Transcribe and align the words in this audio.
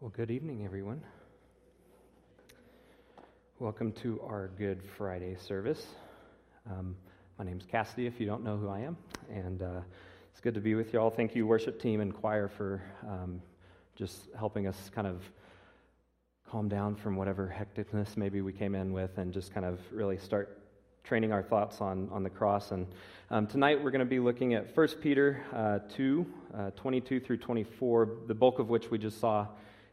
Well, 0.00 0.12
good 0.16 0.30
evening, 0.30 0.64
everyone. 0.64 1.02
Welcome 3.58 3.92
to 4.00 4.18
our 4.22 4.48
Good 4.56 4.82
Friday 4.96 5.36
service. 5.36 5.88
Um, 6.70 6.96
my 7.38 7.44
name's 7.44 7.66
Cassidy, 7.66 8.06
if 8.06 8.18
you 8.18 8.24
don't 8.24 8.42
know 8.42 8.56
who 8.56 8.70
I 8.70 8.78
am, 8.78 8.96
and 9.28 9.60
uh, 9.60 9.80
it's 10.32 10.40
good 10.40 10.54
to 10.54 10.60
be 10.62 10.74
with 10.74 10.94
you 10.94 11.00
all. 11.00 11.10
Thank 11.10 11.34
you, 11.34 11.46
worship 11.46 11.82
team 11.82 12.00
and 12.00 12.14
choir, 12.14 12.48
for 12.48 12.82
um, 13.06 13.42
just 13.94 14.30
helping 14.38 14.66
us 14.66 14.90
kind 14.94 15.06
of 15.06 15.22
calm 16.48 16.66
down 16.66 16.96
from 16.96 17.16
whatever 17.16 17.54
hecticness 17.54 18.16
maybe 18.16 18.40
we 18.40 18.54
came 18.54 18.74
in 18.74 18.94
with 18.94 19.18
and 19.18 19.34
just 19.34 19.52
kind 19.52 19.66
of 19.66 19.80
really 19.92 20.16
start 20.16 20.62
training 21.04 21.30
our 21.30 21.42
thoughts 21.42 21.82
on, 21.82 22.08
on 22.10 22.22
the 22.22 22.30
cross. 22.30 22.70
And 22.70 22.86
um, 23.28 23.46
tonight 23.46 23.84
we're 23.84 23.90
going 23.90 23.98
to 23.98 24.06
be 24.06 24.18
looking 24.18 24.54
at 24.54 24.74
1 24.74 24.88
Peter 25.02 25.44
uh, 25.54 25.80
2, 25.94 26.26
uh, 26.56 26.70
22 26.70 27.20
through 27.20 27.36
24, 27.36 28.08
the 28.28 28.34
bulk 28.34 28.58
of 28.60 28.70
which 28.70 28.90
we 28.90 28.96
just 28.96 29.20
saw 29.20 29.46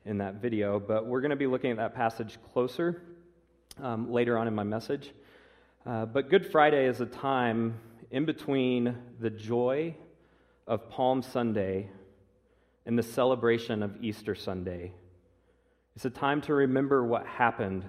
in 0.07 0.19
that 0.19 0.35
video. 0.35 0.79
But 0.79 1.05
we're 1.05 1.19
going 1.21 1.31
to 1.31 1.35
be 1.35 1.47
looking 1.47 1.71
at 1.71 1.77
that 1.77 1.93
passage 1.93 2.37
closer 2.53 3.01
um, 3.81 4.11
later 4.11 4.37
on 4.37 4.47
in 4.47 4.55
my 4.55 4.63
message. 4.63 5.11
Uh, 5.85 6.05
but 6.05 6.29
Good 6.29 6.49
Friday 6.51 6.85
is 6.87 7.01
a 7.01 7.05
time 7.05 7.79
in 8.09 8.25
between 8.25 8.95
the 9.19 9.29
joy 9.29 9.95
of 10.65 10.89
Palm 10.89 11.21
Sunday 11.21 11.89
and 12.85 12.97
the 12.97 13.03
celebration 13.03 13.83
of 13.83 14.01
Easter 14.01 14.33
Sunday. 14.33 14.93
It's 15.95 16.05
a 16.05 16.09
time 16.09 16.41
to 16.41 16.53
remember 16.53 17.03
what 17.03 17.25
happened 17.25 17.83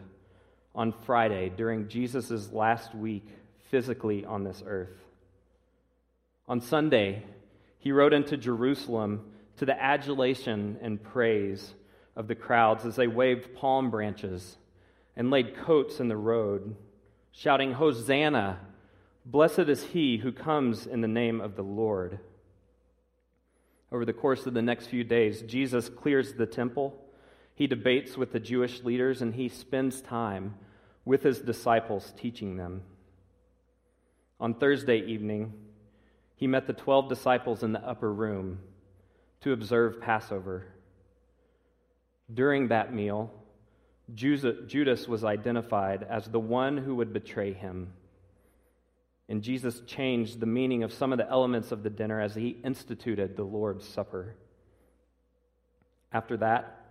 on 0.75 0.93
Friday 1.07 1.53
during 1.57 1.89
Jesus' 1.89 2.53
last 2.53 2.95
week 2.95 3.29
physically 3.71 4.25
on 4.25 4.43
this 4.43 4.63
earth. 4.67 4.97
On 6.49 6.61
Sunday, 6.61 7.23
he 7.79 7.93
rode 7.93 8.13
into 8.13 8.37
Jerusalem 8.37 9.25
to 9.59 9.67
the 9.67 9.81
adulation 9.81 10.79
and 10.81 11.03
praise 11.03 11.75
of 12.19 12.27
the 12.27 12.35
crowds 12.35 12.85
as 12.85 12.97
they 12.97 13.07
waved 13.07 13.55
palm 13.55 13.91
branches 13.91 14.59
and 15.17 15.31
laid 15.31 15.57
coats 15.57 16.01
in 16.01 16.09
the 16.09 16.17
road, 16.17 16.75
shouting, 17.31 17.73
Hosanna! 17.75 18.59
Blessed 19.25 19.61
is 19.61 19.85
he 19.85 20.19
who 20.19 20.33
comes 20.33 20.85
in 20.85 21.01
the 21.01 21.09
name 21.09 21.41
of 21.41 21.55
the 21.55 21.63
Lord. 21.63 22.19
Over 23.93 24.05
the 24.05 24.13
course 24.13 24.47
of 24.47 24.55
the 24.55 24.63
next 24.63 24.89
few 24.89 25.05
days, 25.05 25.43
Jesus 25.43 25.89
clears 25.89 26.33
the 26.33 26.47
temple, 26.47 26.99
he 27.55 27.69
debates 27.69 28.17
with 28.17 28.33
the 28.33 28.41
Jewish 28.41 28.83
leaders, 28.83 29.23
and 29.23 29.35
he 29.35 29.49
spends 29.49 30.01
time 30.01 30.55
with 31.05 31.23
his 31.23 31.41
disciples, 31.41 32.13
teaching 32.17 32.57
them. 32.57 32.83
On 34.41 34.55
Thursday 34.55 34.99
evening, 34.99 35.53
he 36.35 36.47
met 36.47 36.67
the 36.67 36.73
12 36.73 37.09
disciples 37.09 37.63
in 37.63 37.73
the 37.73 37.87
upper 37.87 38.13
room 38.13 38.59
to 39.41 39.53
observe 39.53 40.01
Passover. 40.01 40.67
During 42.33 42.69
that 42.69 42.93
meal, 42.93 43.33
Judas 44.15 45.09
was 45.09 45.25
identified 45.25 46.07
as 46.09 46.27
the 46.27 46.41
one 46.41 46.77
who 46.77 46.97
would 46.97 47.13
betray 47.13 47.53
him. 47.53 47.93
And 49.29 49.43
Jesus 49.43 49.81
changed 49.87 50.41
the 50.41 50.47
meaning 50.47 50.83
of 50.83 50.93
some 50.93 51.13
of 51.13 51.19
the 51.19 51.29
elements 51.29 51.73
of 51.73 51.83
the 51.83 51.91
dinner 51.91 52.21
as 52.21 52.35
he 52.35 52.57
instituted 52.65 53.37
the 53.37 53.45
Lord's 53.45 53.87
Supper. 53.87 54.35
After 56.13 56.39
that, 56.39 56.87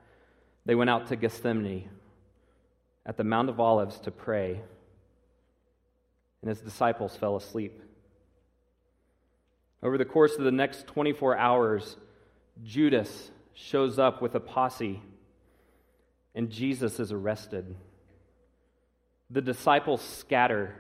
they 0.66 0.76
went 0.76 0.92
out 0.92 1.08
to 1.08 1.16
Gethsemane 1.16 1.90
at 3.06 3.18
the 3.18 3.24
Mount 3.24 3.50
of 3.50 3.60
Olives 3.60 4.00
to 4.02 4.12
pray, 4.12 4.62
and 6.42 6.50
his 6.50 6.60
disciples 6.60 7.16
fell 7.16 7.36
asleep. 7.36 7.82
Over 9.82 9.98
the 9.98 10.06
course 10.06 10.36
of 10.36 10.44
the 10.44 10.52
next 10.52 10.86
24 10.88 11.38
hours, 11.38 11.98
Judas 12.64 13.32
shows 13.54 13.98
up 13.98 14.22
with 14.22 14.36
a 14.36 14.40
posse, 14.40 15.02
and 16.38 16.52
Jesus 16.52 17.00
is 17.00 17.12
arrested. 17.12 17.76
The 19.32 19.42
disciples 19.42 20.04
scatter, 20.04 20.76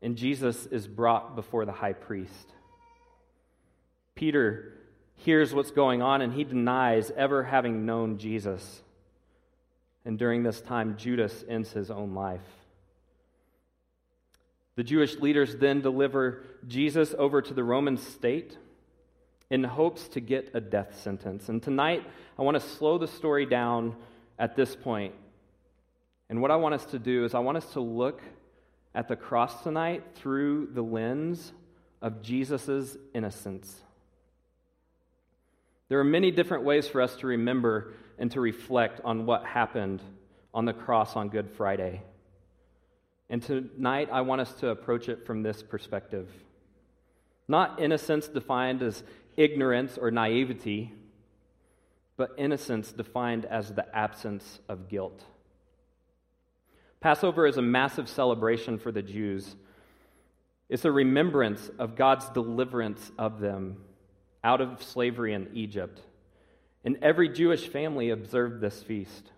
and 0.00 0.16
Jesus 0.16 0.64
is 0.64 0.88
brought 0.88 1.36
before 1.36 1.66
the 1.66 1.72
high 1.72 1.92
priest. 1.92 2.54
Peter 4.14 4.72
hears 5.16 5.52
what's 5.52 5.70
going 5.70 6.00
on, 6.00 6.22
and 6.22 6.32
he 6.32 6.44
denies 6.44 7.12
ever 7.14 7.44
having 7.44 7.84
known 7.84 8.16
Jesus. 8.16 8.80
And 10.06 10.18
during 10.18 10.44
this 10.44 10.62
time, 10.62 10.96
Judas 10.96 11.44
ends 11.46 11.72
his 11.72 11.90
own 11.90 12.14
life. 12.14 12.40
The 14.76 14.82
Jewish 14.82 15.16
leaders 15.16 15.56
then 15.56 15.82
deliver 15.82 16.42
Jesus 16.66 17.14
over 17.18 17.42
to 17.42 17.52
the 17.52 17.64
Roman 17.64 17.98
state 17.98 18.56
in 19.50 19.64
hopes 19.64 20.08
to 20.08 20.20
get 20.20 20.52
a 20.54 20.60
death 20.60 20.98
sentence. 20.98 21.50
And 21.50 21.62
tonight, 21.62 22.02
I 22.38 22.42
want 22.42 22.54
to 22.54 22.66
slow 22.66 22.96
the 22.96 23.08
story 23.08 23.44
down 23.44 23.94
at 24.38 24.56
this 24.56 24.76
point. 24.76 25.14
And 26.30 26.40
what 26.42 26.50
I 26.50 26.56
want 26.56 26.74
us 26.74 26.84
to 26.86 26.98
do 26.98 27.24
is, 27.24 27.34
I 27.34 27.38
want 27.38 27.56
us 27.56 27.72
to 27.72 27.80
look 27.80 28.20
at 28.94 29.08
the 29.08 29.16
cross 29.16 29.62
tonight 29.62 30.04
through 30.14 30.68
the 30.72 30.82
lens 30.82 31.52
of 32.02 32.22
Jesus' 32.22 32.96
innocence. 33.14 33.74
There 35.88 35.98
are 35.98 36.04
many 36.04 36.30
different 36.30 36.64
ways 36.64 36.86
for 36.86 37.00
us 37.00 37.16
to 37.16 37.26
remember 37.26 37.94
and 38.18 38.30
to 38.32 38.40
reflect 38.40 39.00
on 39.04 39.24
what 39.24 39.44
happened 39.44 40.02
on 40.52 40.64
the 40.64 40.72
cross 40.72 41.16
on 41.16 41.28
Good 41.28 41.50
Friday. 41.50 42.02
And 43.30 43.42
tonight, 43.42 44.08
I 44.12 44.22
want 44.22 44.40
us 44.40 44.52
to 44.54 44.68
approach 44.68 45.08
it 45.08 45.26
from 45.26 45.42
this 45.42 45.62
perspective. 45.62 46.28
Not 47.46 47.80
innocence 47.80 48.28
defined 48.28 48.82
as 48.82 49.02
ignorance 49.36 49.98
or 49.98 50.10
naivety, 50.10 50.92
but 52.18 52.34
innocence 52.36 52.92
defined 52.92 53.46
as 53.46 53.72
the 53.72 53.96
absence 53.96 54.58
of 54.68 54.88
guilt. 54.88 55.24
Passover 57.00 57.46
is 57.46 57.56
a 57.56 57.62
massive 57.62 58.08
celebration 58.08 58.76
for 58.76 58.90
the 58.90 59.02
Jews. 59.02 59.54
It's 60.68 60.84
a 60.84 60.92
remembrance 60.92 61.70
of 61.78 61.94
God's 61.94 62.28
deliverance 62.30 63.12
of 63.16 63.40
them 63.40 63.76
out 64.42 64.60
of 64.60 64.82
slavery 64.82 65.32
in 65.32 65.48
Egypt. 65.54 66.02
And 66.84 66.98
every 67.02 67.28
Jewish 67.28 67.68
family 67.68 68.10
observed 68.10 68.60
this 68.60 68.82
feast. 68.82 69.30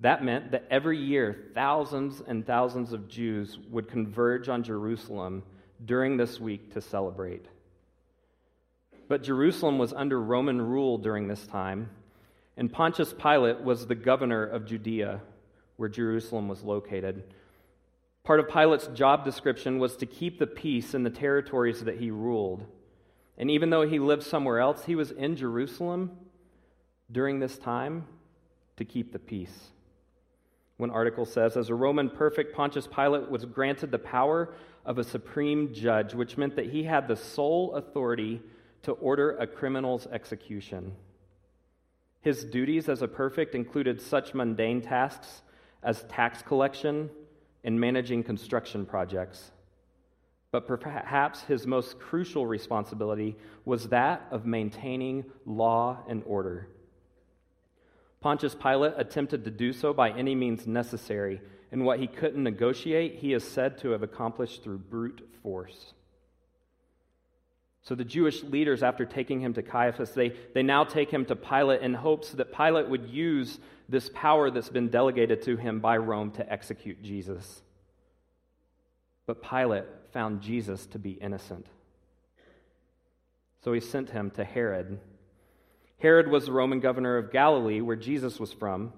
That 0.00 0.24
meant 0.24 0.52
that 0.52 0.66
every 0.70 0.98
year, 0.98 1.50
thousands 1.54 2.22
and 2.24 2.46
thousands 2.46 2.92
of 2.92 3.08
Jews 3.08 3.58
would 3.70 3.88
converge 3.88 4.48
on 4.48 4.62
Jerusalem 4.62 5.42
during 5.84 6.16
this 6.16 6.38
week 6.38 6.74
to 6.74 6.80
celebrate. 6.80 7.46
But 9.08 9.22
Jerusalem 9.22 9.78
was 9.78 9.92
under 9.92 10.20
Roman 10.20 10.60
rule 10.60 10.98
during 10.98 11.28
this 11.28 11.46
time, 11.46 11.90
and 12.56 12.72
Pontius 12.72 13.12
Pilate 13.12 13.60
was 13.60 13.86
the 13.86 13.94
governor 13.94 14.44
of 14.44 14.66
Judea, 14.66 15.20
where 15.76 15.88
Jerusalem 15.88 16.48
was 16.48 16.62
located. 16.62 17.24
Part 18.24 18.40
of 18.40 18.48
Pilate's 18.48 18.86
job 18.88 19.24
description 19.24 19.78
was 19.78 19.96
to 19.96 20.06
keep 20.06 20.38
the 20.38 20.46
peace 20.46 20.94
in 20.94 21.02
the 21.02 21.10
territories 21.10 21.82
that 21.84 21.98
he 21.98 22.10
ruled. 22.10 22.64
And 23.36 23.50
even 23.50 23.70
though 23.70 23.86
he 23.86 23.98
lived 23.98 24.22
somewhere 24.22 24.60
else, 24.60 24.84
he 24.84 24.94
was 24.94 25.10
in 25.10 25.36
Jerusalem 25.36 26.12
during 27.10 27.40
this 27.40 27.58
time 27.58 28.06
to 28.76 28.84
keep 28.84 29.12
the 29.12 29.18
peace. 29.18 29.72
One 30.76 30.90
article 30.90 31.24
says 31.24 31.56
As 31.56 31.68
a 31.68 31.74
Roman 31.74 32.10
prefect, 32.10 32.54
Pontius 32.54 32.86
Pilate 32.86 33.30
was 33.30 33.44
granted 33.44 33.90
the 33.90 33.98
power 33.98 34.54
of 34.84 34.98
a 34.98 35.04
supreme 35.04 35.72
judge, 35.74 36.14
which 36.14 36.36
meant 36.36 36.56
that 36.56 36.70
he 36.70 36.84
had 36.84 37.08
the 37.08 37.16
sole 37.16 37.74
authority 37.74 38.40
to 38.82 38.92
order 38.92 39.36
a 39.36 39.46
criminal's 39.46 40.06
execution. 40.06 40.92
His 42.20 42.44
duties 42.44 42.88
as 42.88 43.02
a 43.02 43.08
prefect 43.08 43.54
included 43.54 44.00
such 44.00 44.34
mundane 44.34 44.80
tasks 44.80 45.42
as 45.82 46.04
tax 46.04 46.42
collection 46.42 47.10
and 47.64 47.80
managing 47.80 48.22
construction 48.22 48.86
projects. 48.86 49.50
But 50.52 50.66
perhaps 50.66 51.42
his 51.42 51.66
most 51.66 51.98
crucial 51.98 52.46
responsibility 52.46 53.36
was 53.64 53.88
that 53.88 54.26
of 54.30 54.46
maintaining 54.46 55.24
law 55.46 55.98
and 56.08 56.22
order. 56.26 56.68
Pontius 58.20 58.54
Pilate 58.54 58.94
attempted 58.96 59.44
to 59.44 59.50
do 59.50 59.72
so 59.72 59.92
by 59.92 60.10
any 60.10 60.34
means 60.34 60.66
necessary, 60.66 61.40
and 61.72 61.84
what 61.84 61.98
he 61.98 62.06
couldn't 62.06 62.42
negotiate, 62.42 63.16
he 63.16 63.32
is 63.32 63.42
said 63.42 63.78
to 63.78 63.90
have 63.90 64.02
accomplished 64.02 64.62
through 64.62 64.78
brute 64.78 65.28
force. 65.42 65.94
So 67.82 67.94
the 67.94 68.04
Jewish 68.04 68.42
leaders, 68.44 68.82
after 68.82 69.04
taking 69.04 69.40
him 69.40 69.54
to 69.54 69.62
Caiaphas, 69.62 70.12
they, 70.12 70.34
they 70.54 70.62
now 70.62 70.84
take 70.84 71.10
him 71.10 71.24
to 71.26 71.36
Pilate 71.36 71.82
in 71.82 71.94
hopes 71.94 72.30
that 72.32 72.54
Pilate 72.56 72.88
would 72.88 73.08
use 73.08 73.58
this 73.88 74.08
power 74.14 74.50
that's 74.50 74.68
been 74.68 74.88
delegated 74.88 75.42
to 75.42 75.56
him 75.56 75.80
by 75.80 75.96
Rome 75.96 76.30
to 76.32 76.52
execute 76.52 77.02
Jesus. 77.02 77.62
But 79.26 79.42
Pilate 79.42 79.84
found 80.12 80.42
Jesus 80.42 80.86
to 80.86 80.98
be 80.98 81.12
innocent. 81.12 81.66
So 83.64 83.72
he 83.72 83.80
sent 83.80 84.10
him 84.10 84.30
to 84.32 84.44
Herod 84.44 85.00
Herod 86.02 86.26
was 86.26 86.46
the 86.46 86.52
Roman 86.52 86.80
governor 86.80 87.16
of 87.16 87.30
Galilee, 87.30 87.80
where 87.80 87.94
Jesus 87.94 88.40
was 88.40 88.52
from. 88.52 88.92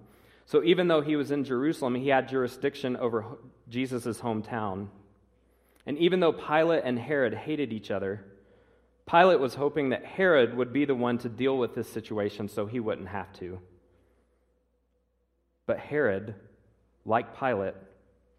So 0.47 0.65
even 0.65 0.89
though 0.89 1.03
he 1.03 1.17
was 1.17 1.31
in 1.31 1.45
Jerusalem, 1.45 1.95
he 1.95 2.09
had 2.09 2.31
jurisdiction 2.31 2.97
over 2.97 3.27
Jesus' 3.69 4.19
hometown. 4.19 4.89
And 5.85 5.99
even 5.99 6.21
though 6.21 6.33
Pilate 6.33 6.83
and 6.85 6.99
Herod 6.99 7.35
hated 7.35 7.75
each 7.75 7.91
other, 7.91 8.25
Pilate 9.11 9.41
was 9.41 9.55
hoping 9.55 9.91
that 9.91 10.05
Herod 10.05 10.57
would 10.57 10.73
be 10.73 10.85
the 10.85 10.95
one 10.95 11.19
to 11.19 11.29
deal 11.29 11.59
with 11.59 11.75
this 11.75 11.89
situation 11.89 12.49
so 12.49 12.67
he 12.67 12.81
wouldn't 12.81 13.09
have 13.09 13.33
to. 13.35 13.61
But 15.67 15.79
Herod, 15.79 16.35
like 17.05 17.39
Pilate, 17.39 17.75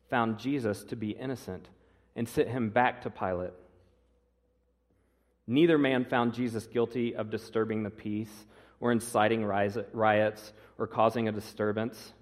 found 0.10 0.40
Jesus 0.40 0.84
to 0.86 0.96
be 0.96 1.12
innocent 1.12 1.68
and 2.16 2.28
sent 2.28 2.50
him 2.50 2.70
back 2.70 3.04
to 3.04 3.10
Pilate. 3.10 3.54
Neither 5.48 5.78
man 5.78 6.06
found 6.06 6.34
Jesus 6.34 6.66
guilty 6.66 7.16
of 7.16 7.30
disturbing 7.30 7.84
the 7.84 7.90
peace 7.90 8.34
or 8.80 8.92
inciting 8.92 9.46
riots 9.46 10.54
or 10.78 10.88
causing 10.88 11.28
a 11.28 11.32
disturbance. 11.32 12.14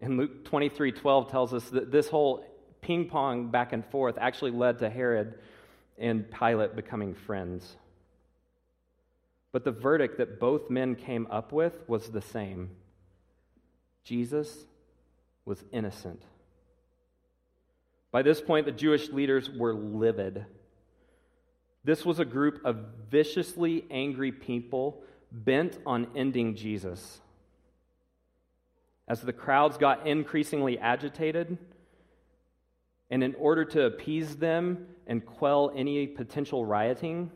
And 0.00 0.18
Luke 0.18 0.44
23 0.44 0.92
12 0.92 1.30
tells 1.30 1.54
us 1.54 1.64
that 1.70 1.90
this 1.90 2.08
whole 2.08 2.44
ping 2.82 3.08
pong 3.08 3.50
back 3.50 3.72
and 3.72 3.84
forth 3.86 4.16
actually 4.20 4.50
led 4.50 4.80
to 4.80 4.90
Herod 4.90 5.38
and 5.98 6.30
Pilate 6.30 6.76
becoming 6.76 7.14
friends. 7.14 7.76
But 9.52 9.64
the 9.64 9.70
verdict 9.70 10.18
that 10.18 10.40
both 10.40 10.68
men 10.70 10.96
came 10.96 11.28
up 11.30 11.52
with 11.52 11.78
was 11.86 12.08
the 12.10 12.20
same 12.20 12.70
Jesus 14.02 14.66
was 15.44 15.64
innocent. 15.72 16.22
By 18.10 18.22
this 18.22 18.40
point, 18.40 18.66
the 18.66 18.72
Jewish 18.72 19.08
leaders 19.10 19.50
were 19.50 19.74
livid. 19.74 20.44
This 21.84 22.04
was 22.04 22.18
a 22.18 22.24
group 22.24 22.60
of 22.64 22.76
viciously 23.10 23.84
angry 23.90 24.32
people 24.32 25.02
bent 25.32 25.78
on 25.84 26.08
ending 26.14 26.54
Jesus. 26.54 27.20
As 29.06 29.20
the 29.20 29.32
crowds 29.32 29.76
got 29.76 30.06
increasingly 30.06 30.78
agitated, 30.78 31.58
and 33.10 33.22
in 33.22 33.34
order 33.36 33.64
to 33.64 33.84
appease 33.84 34.36
them 34.36 34.86
and 35.06 35.24
quell 35.24 35.72
any 35.74 36.06
potential 36.06 36.64
rioting, 36.64 37.30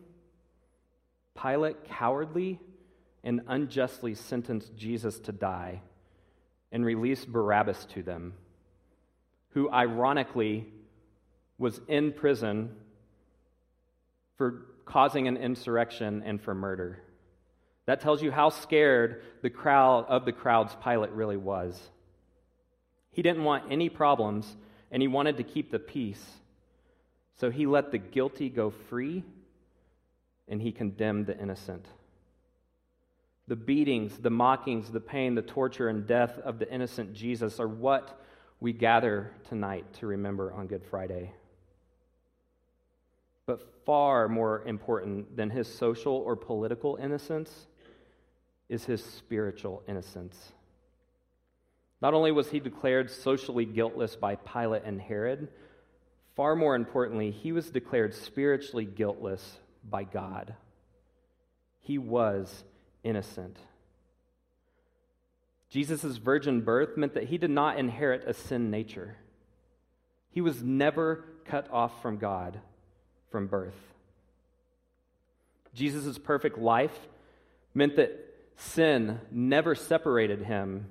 Pilate 1.41 1.85
cowardly 1.85 2.59
and 3.23 3.43
unjustly 3.47 4.15
sentenced 4.15 4.77
Jesus 4.77 5.19
to 5.21 5.33
die 5.33 5.83
and 6.73 6.85
released 6.85 7.31
Barabbas 7.31 7.85
to 7.95 8.03
them, 8.03 8.35
who 9.51 9.71
ironically 9.71 10.67
was 11.59 11.81
in 11.89 12.13
prison 12.13 12.75
for 14.37 14.67
causing 14.85 15.29
an 15.29 15.37
insurrection 15.37 16.23
and 16.25 16.41
for 16.41 16.55
murder. 16.55 17.03
That 17.87 18.01
tells 18.01 18.23
you 18.23 18.31
how 18.31 18.51
scared 18.51 19.23
the 19.43 19.51
crowd 19.51 20.07
of 20.09 20.25
the 20.25 20.33
crowds 20.33 20.77
Pilate 20.83 21.11
really 21.11 21.37
was. 21.37 21.81
He 23.11 23.23
didn't 23.23 23.45
want 23.45 23.73
any 23.73 23.89
problems 23.89 24.57
and 24.91 25.03
he 25.03 25.09
wanted 25.09 25.37
to 25.37 25.43
keep 25.43 25.71
the 25.71 25.79
peace. 25.79 26.25
So 27.35 27.51
he 27.51 27.67
let 27.67 27.93
the 27.93 27.99
guilty 27.99 28.49
go 28.49 28.71
free 28.71 29.23
and 30.49 30.61
he 30.61 30.73
condemned 30.73 31.27
the 31.27 31.39
innocent. 31.39 31.87
The 33.47 33.57
beatings, 33.57 34.19
the 34.19 34.31
mockings, 34.31 34.91
the 34.91 35.01
pain, 35.01 35.35
the 35.35 35.43
torture, 35.43 35.89
and 35.89 36.07
death 36.07 36.39
of 36.39 36.59
the 36.59 36.71
innocent 36.73 37.15
Jesus 37.15 37.61
are 37.61 37.69
what 37.69 38.21
we 38.61 38.73
gather 38.73 39.31
tonight 39.49 39.87
to 39.95 40.07
remember 40.07 40.53
on 40.53 40.67
Good 40.67 40.85
Friday. 40.85 41.33
But 43.47 43.63
far 43.87 44.29
more 44.29 44.63
important 44.67 45.37
than 45.37 45.49
his 45.49 45.73
social 45.73 46.15
or 46.15 46.37
political 46.37 46.99
innocence 47.01 47.69
is 48.69 48.85
his 48.85 49.03
spiritual 49.03 49.83
innocence. 49.89 50.53
Not 52.01 52.15
only 52.15 52.31
was 52.31 52.49
he 52.49 52.61
declared 52.61 53.11
socially 53.11 53.65
guiltless 53.65 54.15
by 54.15 54.37
Pilate 54.37 54.85
and 54.85 55.01
Herod, 55.01 55.49
far 56.37 56.55
more 56.55 56.77
importantly, 56.77 57.31
he 57.31 57.53
was 57.53 57.71
declared 57.71 58.15
spiritually 58.15 58.85
guiltless 58.85 59.59
by 59.89 60.05
God. 60.05 60.55
He 61.81 61.99
was 61.99 62.65
innocent. 63.03 63.57
Jesus' 65.71 66.17
virgin 66.17 66.61
birth 66.61 66.97
meant 66.97 67.15
that 67.15 67.25
he 67.25 67.39
did 67.39 67.51
not 67.51 67.79
inherit 67.79 68.25
a 68.27 68.33
sin 68.33 68.71
nature. 68.71 69.17
He 70.31 70.41
was 70.41 70.63
never 70.63 71.25
cut 71.45 71.69
off 71.71 72.01
from 72.01 72.19
God 72.19 72.61
from 73.31 73.49
birth. 73.49 73.75
Jesus' 75.75 76.19
perfect 76.19 76.59
life 76.59 76.97
meant 77.75 77.97
that 77.97 78.13
sin 78.57 79.21
never 79.31 79.75
separated 79.75 80.43
him 80.43 80.87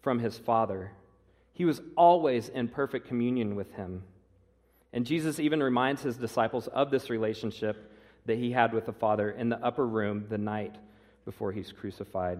from 0.00 0.18
his 0.18 0.36
Father. 0.38 0.92
He 1.52 1.64
was 1.64 1.80
always 1.96 2.48
in 2.48 2.68
perfect 2.68 3.08
communion 3.08 3.56
with 3.56 3.72
him. 3.74 4.04
And 4.92 5.04
Jesus 5.04 5.38
even 5.40 5.62
reminds 5.62 6.02
his 6.02 6.16
disciples 6.16 6.66
of 6.68 6.90
this 6.90 7.10
relationship 7.10 7.92
that 8.26 8.38
he 8.38 8.52
had 8.52 8.72
with 8.72 8.86
the 8.86 8.92
Father 8.92 9.30
in 9.30 9.48
the 9.48 9.62
upper 9.64 9.86
room 9.86 10.26
the 10.28 10.38
night 10.38 10.76
before 11.24 11.52
he's 11.52 11.72
crucified. 11.72 12.38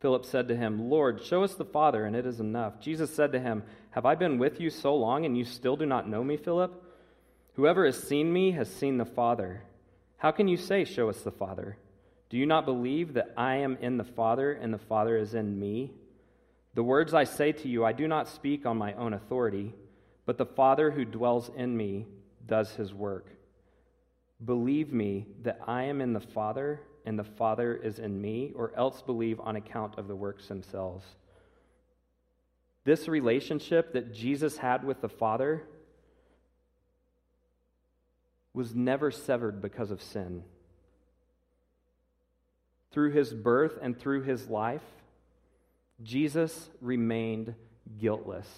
Philip 0.00 0.24
said 0.24 0.48
to 0.48 0.56
him, 0.56 0.90
Lord, 0.90 1.22
show 1.22 1.42
us 1.42 1.54
the 1.54 1.64
Father, 1.64 2.04
and 2.04 2.14
it 2.14 2.26
is 2.26 2.40
enough. 2.40 2.80
Jesus 2.80 3.14
said 3.14 3.32
to 3.32 3.40
him, 3.40 3.62
Have 3.90 4.06
I 4.06 4.14
been 4.14 4.38
with 4.38 4.60
you 4.60 4.70
so 4.70 4.94
long, 4.94 5.24
and 5.24 5.36
you 5.36 5.44
still 5.44 5.76
do 5.76 5.86
not 5.86 6.08
know 6.08 6.22
me, 6.22 6.36
Philip? 6.36 6.82
Whoever 7.54 7.86
has 7.86 7.96
seen 7.96 8.32
me 8.32 8.52
has 8.52 8.68
seen 8.68 8.98
the 8.98 9.04
Father. 9.04 9.62
How 10.18 10.30
can 10.30 10.48
you 10.48 10.56
say, 10.56 10.84
Show 10.84 11.08
us 11.08 11.20
the 11.22 11.30
Father? 11.30 11.76
Do 12.28 12.36
you 12.36 12.46
not 12.46 12.64
believe 12.64 13.14
that 13.14 13.32
I 13.36 13.56
am 13.56 13.76
in 13.80 13.96
the 13.96 14.04
Father 14.04 14.52
and 14.52 14.74
the 14.74 14.78
Father 14.78 15.16
is 15.16 15.34
in 15.34 15.58
me? 15.58 15.92
The 16.74 16.82
words 16.82 17.14
I 17.14 17.24
say 17.24 17.52
to 17.52 17.68
you, 17.68 17.84
I 17.84 17.92
do 17.92 18.08
not 18.08 18.28
speak 18.28 18.66
on 18.66 18.76
my 18.76 18.92
own 18.94 19.12
authority, 19.12 19.72
but 20.24 20.36
the 20.36 20.46
Father 20.46 20.90
who 20.90 21.04
dwells 21.04 21.50
in 21.56 21.76
me 21.76 22.06
does 22.44 22.70
his 22.72 22.92
work. 22.92 23.30
Believe 24.44 24.92
me 24.92 25.26
that 25.42 25.60
I 25.66 25.84
am 25.84 26.00
in 26.00 26.12
the 26.12 26.20
Father 26.20 26.80
and 27.06 27.16
the 27.16 27.24
Father 27.24 27.74
is 27.74 28.00
in 28.00 28.20
me, 28.20 28.52
or 28.56 28.72
else 28.76 29.00
believe 29.00 29.38
on 29.38 29.54
account 29.54 29.96
of 29.96 30.08
the 30.08 30.16
works 30.16 30.48
themselves. 30.48 31.04
This 32.84 33.06
relationship 33.06 33.92
that 33.92 34.12
Jesus 34.12 34.58
had 34.58 34.82
with 34.82 35.00
the 35.00 35.08
Father 35.08 35.62
was 38.52 38.74
never 38.74 39.12
severed 39.12 39.62
because 39.62 39.92
of 39.92 40.02
sin 40.02 40.42
through 42.96 43.10
his 43.10 43.34
birth 43.34 43.78
and 43.82 44.00
through 44.00 44.22
his 44.22 44.48
life, 44.48 44.80
Jesus 46.02 46.70
remained 46.80 47.54
guiltless. 47.98 48.48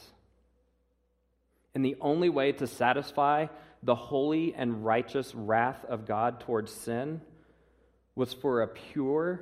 And 1.75 1.85
the 1.85 1.97
only 2.01 2.29
way 2.29 2.53
to 2.53 2.69
satisfy 2.69 3.49
the 3.83 3.97
holy 3.97 4.55
and 4.55 4.85
righteous 4.85 5.35
wrath 5.35 5.85
of 5.89 6.07
God 6.07 6.39
towards 6.39 6.73
sin 6.73 7.21
was 8.15 8.33
for 8.33 8.63
a 8.63 8.69
pure, 8.69 9.41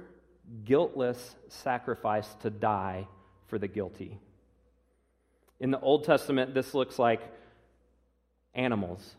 guiltless 0.64 1.36
sacrifice 1.50 2.34
to 2.40 2.48
die 2.48 3.06
for 3.48 3.58
the 3.58 3.68
guilty. 3.68 4.18
In 5.60 5.72
the 5.72 5.80
Old 5.80 6.04
Testament, 6.04 6.54
this 6.54 6.72
looks 6.72 6.98
like 6.98 7.20
animals. 8.54 9.14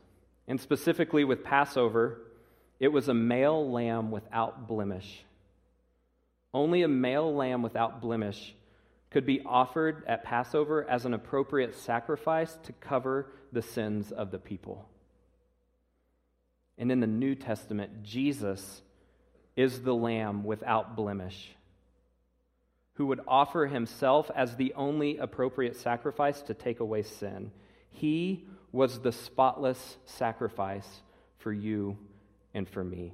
And 0.48 0.60
specifically 0.60 1.24
with 1.24 1.44
Passover, 1.44 2.22
it 2.80 2.88
was 2.88 3.10
a 3.10 3.14
male 3.14 3.72
lamb 3.72 4.10
without 4.10 4.68
blemish. 4.68 5.24
Only 6.54 6.82
a 6.82 6.88
male 6.88 7.34
lamb 7.34 7.62
without 7.62 8.02
blemish 8.02 8.56
could 9.10 9.26
be 9.26 9.42
offered 9.46 10.04
at 10.08 10.24
Passover 10.24 10.88
as 10.90 11.06
an 11.06 11.14
appropriate 11.14 11.76
sacrifice 11.76 12.58
to 12.64 12.74
cover 12.74 13.32
the 13.52 13.62
sins 13.62 14.12
of 14.12 14.32
the 14.32 14.40
people. 14.40 14.88
And 16.78 16.92
in 16.92 17.00
the 17.00 17.08
New 17.08 17.36
Testament, 17.36 18.04
Jesus 18.04 18.82
is 19.56 19.82
the 19.82 19.96
lamb 19.96 20.44
without 20.44 20.96
blemish 20.96 21.56
who 22.98 23.06
would 23.06 23.22
offer 23.28 23.68
himself 23.68 24.32
as 24.36 24.56
the 24.56 24.74
only 24.74 25.18
appropriate 25.18 25.76
sacrifice 25.76 26.42
to 26.42 26.54
take 26.56 26.80
away 26.80 27.04
sin. 27.04 27.52
He 27.92 28.44
was 28.72 29.00
the 29.00 29.12
spotless 29.12 29.98
sacrifice 30.06 30.88
for 31.38 31.54
you 31.54 31.96
and 32.56 32.68
for 32.68 32.84
me. 32.84 33.14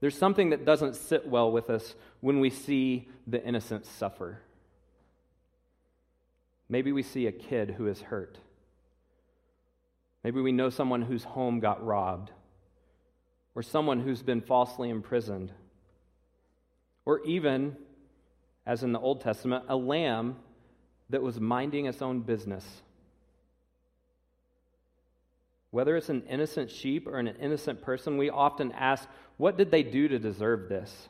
There's 0.00 0.16
something 0.16 0.50
that 0.50 0.64
doesn't 0.64 0.94
sit 0.94 1.26
well 1.26 1.50
with 1.50 1.70
us 1.70 1.94
when 2.20 2.40
we 2.40 2.50
see 2.50 3.08
the 3.26 3.44
innocent 3.44 3.84
suffer. 3.84 4.40
Maybe 6.68 6.92
we 6.92 7.02
see 7.02 7.26
a 7.26 7.32
kid 7.32 7.72
who 7.72 7.86
is 7.86 8.02
hurt. 8.02 8.38
Maybe 10.22 10.40
we 10.40 10.52
know 10.52 10.70
someone 10.70 11.02
whose 11.02 11.24
home 11.24 11.60
got 11.60 11.84
robbed, 11.84 12.30
or 13.54 13.62
someone 13.62 14.00
who's 14.00 14.22
been 14.22 14.40
falsely 14.40 14.90
imprisoned, 14.90 15.52
or 17.04 17.24
even, 17.24 17.76
as 18.66 18.82
in 18.82 18.92
the 18.92 19.00
Old 19.00 19.20
Testament, 19.20 19.64
a 19.68 19.76
lamb 19.76 20.36
that 21.10 21.22
was 21.22 21.40
minding 21.40 21.86
its 21.86 22.02
own 22.02 22.20
business. 22.20 22.82
Whether 25.78 25.96
it's 25.96 26.08
an 26.08 26.24
innocent 26.28 26.72
sheep 26.72 27.06
or 27.06 27.20
an 27.20 27.28
innocent 27.40 27.82
person, 27.82 28.18
we 28.18 28.30
often 28.30 28.72
ask, 28.72 29.08
what 29.36 29.56
did 29.56 29.70
they 29.70 29.84
do 29.84 30.08
to 30.08 30.18
deserve 30.18 30.68
this? 30.68 31.08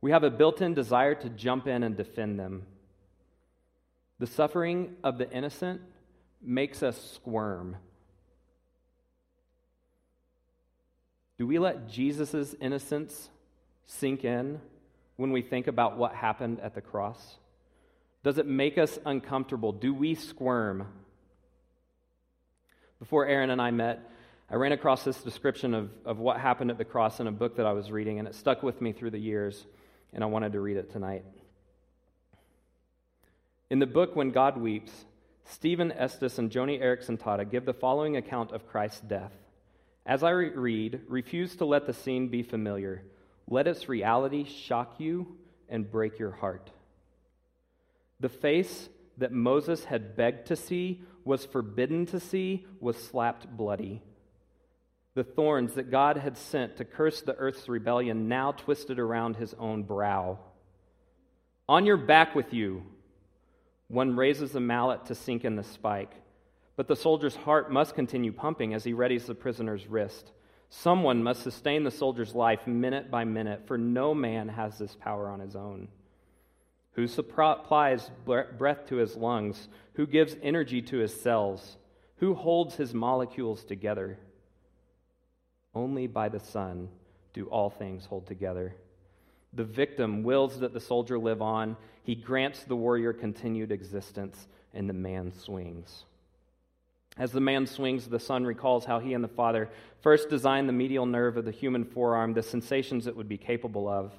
We 0.00 0.10
have 0.10 0.24
a 0.24 0.30
built 0.30 0.62
in 0.62 0.72
desire 0.72 1.14
to 1.16 1.28
jump 1.28 1.66
in 1.66 1.82
and 1.82 1.94
defend 1.94 2.40
them. 2.40 2.62
The 4.20 4.26
suffering 4.26 4.96
of 5.04 5.18
the 5.18 5.30
innocent 5.30 5.82
makes 6.40 6.82
us 6.82 6.98
squirm. 7.12 7.76
Do 11.36 11.46
we 11.46 11.58
let 11.58 11.90
Jesus' 11.90 12.54
innocence 12.58 13.28
sink 13.84 14.24
in 14.24 14.62
when 15.16 15.30
we 15.30 15.42
think 15.42 15.66
about 15.66 15.98
what 15.98 16.14
happened 16.14 16.58
at 16.60 16.74
the 16.74 16.80
cross? 16.80 17.36
Does 18.24 18.38
it 18.38 18.46
make 18.46 18.78
us 18.78 18.98
uncomfortable? 19.04 19.72
Do 19.72 19.92
we 19.92 20.14
squirm? 20.14 20.86
Before 23.02 23.26
Aaron 23.26 23.50
and 23.50 23.60
I 23.60 23.72
met, 23.72 24.08
I 24.48 24.54
ran 24.54 24.70
across 24.70 25.02
this 25.02 25.20
description 25.24 25.74
of, 25.74 25.90
of 26.04 26.20
what 26.20 26.38
happened 26.38 26.70
at 26.70 26.78
the 26.78 26.84
cross 26.84 27.18
in 27.18 27.26
a 27.26 27.32
book 27.32 27.56
that 27.56 27.66
I 27.66 27.72
was 27.72 27.90
reading, 27.90 28.20
and 28.20 28.28
it 28.28 28.34
stuck 28.36 28.62
with 28.62 28.80
me 28.80 28.92
through 28.92 29.10
the 29.10 29.18
years, 29.18 29.66
and 30.12 30.22
I 30.22 30.28
wanted 30.28 30.52
to 30.52 30.60
read 30.60 30.76
it 30.76 30.92
tonight. 30.92 31.24
In 33.70 33.80
the 33.80 33.88
book 33.88 34.14
When 34.14 34.30
God 34.30 34.56
Weeps, 34.56 34.92
Steven 35.46 35.90
Estes 35.90 36.38
and 36.38 36.48
Joni 36.48 36.80
Eareckson 36.80 37.18
Tada 37.18 37.50
give 37.50 37.64
the 37.64 37.74
following 37.74 38.16
account 38.16 38.52
of 38.52 38.68
Christ's 38.68 39.00
death. 39.00 39.32
As 40.06 40.22
I 40.22 40.30
read, 40.30 41.00
refuse 41.08 41.56
to 41.56 41.64
let 41.64 41.86
the 41.86 41.92
scene 41.92 42.28
be 42.28 42.44
familiar. 42.44 43.02
Let 43.48 43.66
its 43.66 43.88
reality 43.88 44.44
shock 44.44 45.00
you 45.00 45.26
and 45.68 45.90
break 45.90 46.20
your 46.20 46.30
heart. 46.30 46.70
The 48.20 48.28
face 48.28 48.88
that 49.18 49.32
Moses 49.32 49.84
had 49.84 50.16
begged 50.16 50.46
to 50.48 50.56
see, 50.56 51.02
was 51.24 51.44
forbidden 51.44 52.06
to 52.06 52.20
see, 52.20 52.66
was 52.80 52.96
slapped 52.96 53.46
bloody. 53.56 54.02
The 55.14 55.24
thorns 55.24 55.74
that 55.74 55.90
God 55.90 56.16
had 56.16 56.38
sent 56.38 56.78
to 56.78 56.84
curse 56.84 57.20
the 57.20 57.36
earth's 57.36 57.68
rebellion 57.68 58.28
now 58.28 58.52
twisted 58.52 58.98
around 58.98 59.36
his 59.36 59.54
own 59.54 59.82
brow. 59.82 60.38
On 61.68 61.84
your 61.84 61.98
back 61.98 62.34
with 62.34 62.52
you, 62.52 62.82
one 63.88 64.16
raises 64.16 64.54
a 64.54 64.60
mallet 64.60 65.06
to 65.06 65.14
sink 65.14 65.44
in 65.44 65.56
the 65.56 65.62
spike. 65.62 66.12
But 66.76 66.88
the 66.88 66.96
soldier's 66.96 67.36
heart 67.36 67.70
must 67.70 67.94
continue 67.94 68.32
pumping 68.32 68.72
as 68.72 68.84
he 68.84 68.94
readies 68.94 69.26
the 69.26 69.34
prisoner's 69.34 69.86
wrist. 69.86 70.32
Someone 70.70 71.22
must 71.22 71.42
sustain 71.42 71.84
the 71.84 71.90
soldier's 71.90 72.34
life 72.34 72.66
minute 72.66 73.10
by 73.10 73.24
minute, 73.24 73.66
for 73.66 73.76
no 73.76 74.14
man 74.14 74.48
has 74.48 74.78
this 74.78 74.96
power 74.98 75.28
on 75.28 75.40
his 75.40 75.54
own. 75.54 75.88
Who 76.92 77.06
supplies 77.08 78.10
breath 78.24 78.86
to 78.88 78.96
his 78.96 79.16
lungs? 79.16 79.68
Who 79.94 80.06
gives 80.06 80.36
energy 80.42 80.82
to 80.82 80.98
his 80.98 81.18
cells? 81.18 81.76
Who 82.16 82.34
holds 82.34 82.76
his 82.76 82.92
molecules 82.92 83.64
together? 83.64 84.18
Only 85.74 86.06
by 86.06 86.28
the 86.28 86.40
Son 86.40 86.88
do 87.32 87.46
all 87.46 87.70
things 87.70 88.04
hold 88.04 88.26
together. 88.26 88.74
The 89.54 89.64
victim 89.64 90.22
wills 90.22 90.60
that 90.60 90.72
the 90.72 90.80
soldier 90.80 91.18
live 91.18 91.42
on. 91.42 91.76
He 92.02 92.14
grants 92.14 92.64
the 92.64 92.76
warrior 92.76 93.12
continued 93.12 93.72
existence, 93.72 94.48
and 94.74 94.88
the 94.88 94.94
man 94.94 95.32
swings. 95.32 96.04
As 97.18 97.32
the 97.32 97.40
man 97.40 97.66
swings, 97.66 98.06
the 98.06 98.18
son 98.18 98.44
recalls 98.44 98.86
how 98.86 98.98
he 98.98 99.12
and 99.12 99.22
the 99.22 99.28
father 99.28 99.68
first 100.00 100.30
designed 100.30 100.68
the 100.68 100.72
medial 100.72 101.04
nerve 101.04 101.36
of 101.36 101.44
the 101.44 101.50
human 101.50 101.84
forearm, 101.84 102.32
the 102.32 102.42
sensations 102.42 103.06
it 103.06 103.14
would 103.14 103.28
be 103.28 103.36
capable 103.36 103.86
of, 103.86 104.12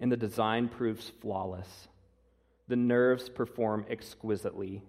and 0.00 0.10
the 0.10 0.16
design 0.16 0.68
proves 0.68 1.10
flawless. 1.20 1.88
The 2.72 2.76
nerves 2.76 3.28
perform 3.28 3.84
exquisitely. 3.90 4.80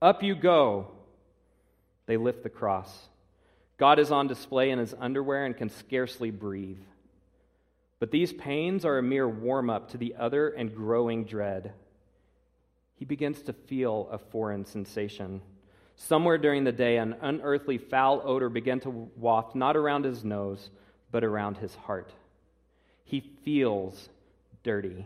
Up 0.00 0.22
you 0.22 0.34
go. 0.34 0.92
They 2.06 2.16
lift 2.16 2.42
the 2.42 2.48
cross. 2.48 3.10
God 3.76 3.98
is 3.98 4.10
on 4.10 4.28
display 4.28 4.70
in 4.70 4.78
his 4.78 4.94
underwear 4.98 5.44
and 5.44 5.54
can 5.54 5.68
scarcely 5.68 6.30
breathe. 6.30 6.80
But 7.98 8.12
these 8.12 8.32
pains 8.32 8.86
are 8.86 8.96
a 8.96 9.02
mere 9.02 9.28
warm 9.28 9.68
up 9.68 9.90
to 9.90 9.98
the 9.98 10.14
other 10.18 10.48
and 10.48 10.74
growing 10.74 11.26
dread. 11.26 11.74
He 12.94 13.04
begins 13.04 13.42
to 13.42 13.52
feel 13.52 14.08
a 14.10 14.16
foreign 14.16 14.64
sensation. 14.64 15.42
Somewhere 15.96 16.38
during 16.38 16.64
the 16.64 16.72
day, 16.72 16.96
an 16.96 17.14
unearthly 17.20 17.76
foul 17.76 18.22
odor 18.24 18.48
began 18.48 18.80
to 18.80 19.10
waft 19.18 19.54
not 19.54 19.76
around 19.76 20.06
his 20.06 20.24
nose, 20.24 20.70
but 21.10 21.24
around 21.24 21.58
his 21.58 21.74
heart. 21.74 22.14
He 23.04 23.20
feels 23.20 24.08
dirty. 24.62 25.04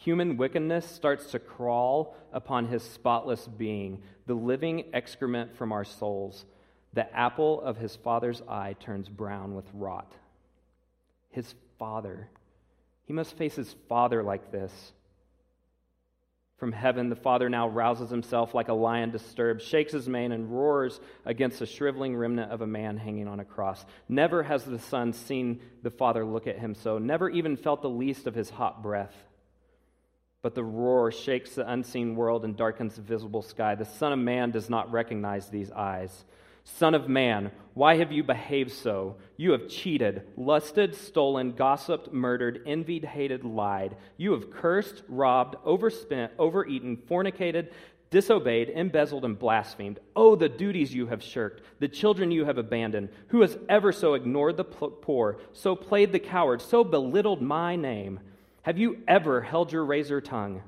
Human 0.00 0.38
wickedness 0.38 0.86
starts 0.86 1.30
to 1.32 1.38
crawl 1.38 2.16
upon 2.32 2.68
his 2.68 2.82
spotless 2.82 3.46
being, 3.46 4.00
the 4.26 4.32
living 4.32 4.86
excrement 4.94 5.54
from 5.54 5.72
our 5.72 5.84
souls. 5.84 6.46
The 6.94 7.14
apple 7.14 7.60
of 7.60 7.76
his 7.76 7.96
father's 7.96 8.40
eye 8.48 8.76
turns 8.80 9.10
brown 9.10 9.54
with 9.54 9.66
rot. 9.74 10.10
His 11.28 11.54
father. 11.78 12.30
He 13.04 13.12
must 13.12 13.36
face 13.36 13.54
his 13.56 13.74
father 13.90 14.22
like 14.22 14.50
this. 14.50 14.72
From 16.56 16.72
heaven, 16.72 17.10
the 17.10 17.16
father 17.16 17.50
now 17.50 17.68
rouses 17.68 18.08
himself 18.08 18.54
like 18.54 18.68
a 18.68 18.74
lion 18.74 19.10
disturbed, 19.10 19.60
shakes 19.60 19.92
his 19.92 20.08
mane, 20.08 20.32
and 20.32 20.50
roars 20.50 20.98
against 21.26 21.58
the 21.58 21.66
shriveling 21.66 22.16
remnant 22.16 22.50
of 22.50 22.62
a 22.62 22.66
man 22.66 22.96
hanging 22.96 23.28
on 23.28 23.40
a 23.40 23.44
cross. 23.44 23.84
Never 24.08 24.44
has 24.44 24.64
the 24.64 24.78
son 24.78 25.12
seen 25.12 25.60
the 25.82 25.90
father 25.90 26.24
look 26.24 26.46
at 26.46 26.58
him 26.58 26.74
so, 26.74 26.96
never 26.96 27.28
even 27.28 27.58
felt 27.58 27.82
the 27.82 27.90
least 27.90 28.26
of 28.26 28.34
his 28.34 28.48
hot 28.48 28.82
breath. 28.82 29.14
But 30.42 30.54
the 30.54 30.64
roar 30.64 31.12
shakes 31.12 31.54
the 31.54 31.70
unseen 31.70 32.16
world 32.16 32.44
and 32.44 32.56
darkens 32.56 32.96
the 32.96 33.02
visible 33.02 33.42
sky. 33.42 33.74
The 33.74 33.84
Son 33.84 34.12
of 34.12 34.18
Man 34.18 34.50
does 34.50 34.70
not 34.70 34.90
recognize 34.90 35.48
these 35.48 35.70
eyes. 35.70 36.24
Son 36.64 36.94
of 36.94 37.08
man, 37.08 37.50
why 37.74 37.96
have 37.96 38.12
you 38.12 38.22
behaved 38.22 38.72
so? 38.72 39.16
You 39.36 39.52
have 39.52 39.68
cheated, 39.68 40.22
lusted, 40.36 40.94
stolen, 40.94 41.52
gossiped, 41.52 42.12
murdered, 42.12 42.62
envied, 42.66 43.04
hated, 43.04 43.44
lied. 43.44 43.96
You 44.16 44.32
have 44.32 44.50
cursed, 44.50 45.02
robbed, 45.08 45.56
overspent, 45.64 46.32
overeaten, 46.38 46.98
fornicated, 47.08 47.70
disobeyed, 48.10 48.70
embezzled, 48.70 49.24
and 49.24 49.38
blasphemed. 49.38 50.00
Oh, 50.14 50.36
the 50.36 50.48
duties 50.48 50.94
you 50.94 51.06
have 51.06 51.22
shirked, 51.22 51.62
the 51.80 51.88
children 51.88 52.30
you 52.30 52.44
have 52.44 52.58
abandoned. 52.58 53.08
Who 53.28 53.40
has 53.40 53.56
ever 53.68 53.92
so 53.92 54.14
ignored 54.14 54.56
the 54.56 54.64
poor, 54.64 55.38
so 55.52 55.74
played 55.74 56.12
the 56.12 56.18
coward, 56.18 56.60
so 56.60 56.84
belittled 56.84 57.40
my 57.40 57.76
name? 57.76 58.20
Have 58.62 58.78
you 58.78 58.98
ever 59.08 59.40
held 59.40 59.72
your 59.72 59.84
razor 59.84 60.20
tongue? 60.20 60.62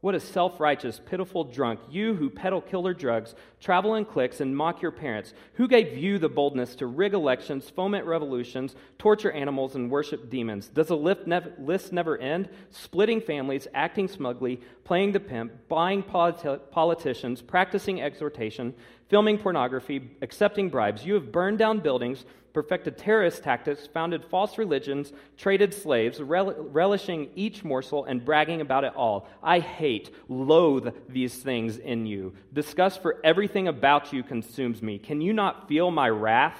What 0.00 0.14
a 0.14 0.20
self 0.20 0.58
righteous, 0.58 0.98
pitiful 0.98 1.44
drunk, 1.44 1.78
you 1.90 2.14
who 2.14 2.30
peddle 2.30 2.62
killer 2.62 2.94
drugs, 2.94 3.34
travel 3.60 3.96
in 3.96 4.06
cliques, 4.06 4.40
and 4.40 4.56
mock 4.56 4.80
your 4.80 4.92
parents. 4.92 5.34
Who 5.54 5.68
gave 5.68 5.96
you 5.96 6.18
the 6.18 6.28
boldness 6.28 6.74
to 6.76 6.86
rig 6.86 7.12
elections, 7.12 7.68
foment 7.68 8.06
revolutions, 8.06 8.74
torture 8.98 9.30
animals, 9.30 9.74
and 9.74 9.90
worship 9.90 10.30
demons? 10.30 10.68
Does 10.68 10.88
the 10.88 10.96
list 10.96 11.92
never 11.92 12.16
end? 12.16 12.48
Splitting 12.70 13.20
families, 13.20 13.68
acting 13.74 14.08
smugly, 14.08 14.62
playing 14.84 15.12
the 15.12 15.20
pimp, 15.20 15.52
buying 15.68 16.02
politi- 16.02 16.60
politicians, 16.70 17.42
practicing 17.42 18.00
exhortation, 18.00 18.74
filming 19.10 19.36
pornography, 19.36 20.10
accepting 20.22 20.70
bribes. 20.70 21.04
You 21.04 21.14
have 21.14 21.30
burned 21.30 21.58
down 21.58 21.80
buildings 21.80 22.24
perfected 22.52 22.98
terrorist 22.98 23.42
tactics, 23.42 23.86
founded 23.86 24.24
false 24.24 24.58
religions, 24.58 25.12
traded 25.36 25.72
slaves, 25.72 26.20
rel- 26.20 26.54
relishing 26.54 27.30
each 27.34 27.64
morsel 27.64 28.04
and 28.04 28.24
bragging 28.24 28.60
about 28.60 28.84
it 28.84 28.94
all. 28.96 29.28
I 29.42 29.60
hate, 29.60 30.14
loathe 30.28 30.94
these 31.08 31.34
things 31.36 31.78
in 31.78 32.06
you. 32.06 32.34
Disgust 32.52 33.02
for 33.02 33.20
everything 33.22 33.68
about 33.68 34.12
you 34.12 34.22
consumes 34.22 34.82
me. 34.82 34.98
Can 34.98 35.20
you 35.20 35.32
not 35.32 35.68
feel 35.68 35.90
my 35.90 36.08
wrath? 36.08 36.58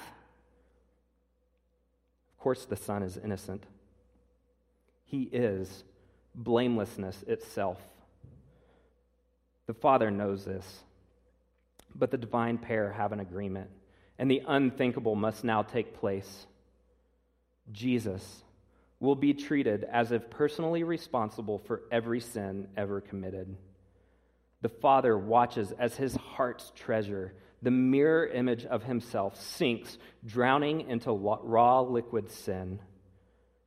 Of 2.37 2.43
course, 2.43 2.65
the 2.65 2.75
Son 2.77 3.03
is 3.03 3.17
innocent. 3.17 3.63
He 5.05 5.23
is 5.23 5.83
blamelessness 6.33 7.23
itself. 7.27 7.79
The 9.67 9.73
Father 9.73 10.09
knows 10.09 10.45
this, 10.45 10.83
but 11.95 12.11
the 12.11 12.17
divine 12.17 12.57
pair 12.57 12.91
have 12.91 13.11
an 13.11 13.19
agreement 13.19 13.69
and 14.21 14.29
the 14.29 14.43
unthinkable 14.47 15.15
must 15.15 15.43
now 15.43 15.63
take 15.63 15.99
place. 15.99 16.45
Jesus 17.71 18.43
will 18.99 19.15
be 19.15 19.33
treated 19.33 19.83
as 19.83 20.11
if 20.11 20.29
personally 20.29 20.83
responsible 20.83 21.57
for 21.57 21.81
every 21.91 22.19
sin 22.19 22.67
ever 22.77 23.01
committed. 23.01 23.57
The 24.61 24.69
Father 24.69 25.17
watches 25.17 25.71
as 25.71 25.95
his 25.95 26.15
heart's 26.15 26.71
treasure, 26.75 27.33
the 27.63 27.71
mirror 27.71 28.27
image 28.27 28.63
of 28.63 28.83
himself, 28.83 29.41
sinks, 29.41 29.97
drowning 30.23 30.87
into 30.87 31.11
raw 31.11 31.81
liquid 31.81 32.29
sin. 32.29 32.79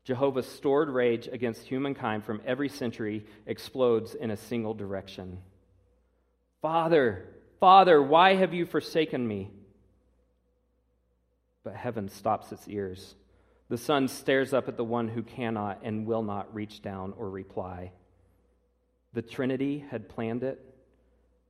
Jehovah's 0.04 0.46
stored 0.46 0.88
rage 0.88 1.28
against 1.32 1.66
humankind 1.66 2.24
from 2.24 2.40
every 2.46 2.68
century 2.68 3.26
explodes 3.44 4.14
in 4.14 4.30
a 4.30 4.36
single 4.36 4.74
direction. 4.74 5.38
Father, 6.62 7.26
Father, 7.60 8.02
why 8.02 8.34
have 8.34 8.52
you 8.54 8.66
forsaken 8.66 9.26
me? 9.26 9.50
but 11.64 11.74
heaven 11.74 12.08
stops 12.08 12.52
its 12.52 12.68
ears. 12.68 13.16
The 13.70 13.78
Son 13.78 14.06
stares 14.06 14.52
up 14.52 14.68
at 14.68 14.76
the 14.76 14.84
one 14.84 15.08
who 15.08 15.22
cannot 15.22 15.80
and 15.82 16.06
will 16.06 16.22
not 16.22 16.54
reach 16.54 16.82
down 16.82 17.14
or 17.16 17.30
reply. 17.30 17.92
The 19.14 19.22
Trinity 19.22 19.84
had 19.90 20.08
planned 20.08 20.42
it, 20.42 20.62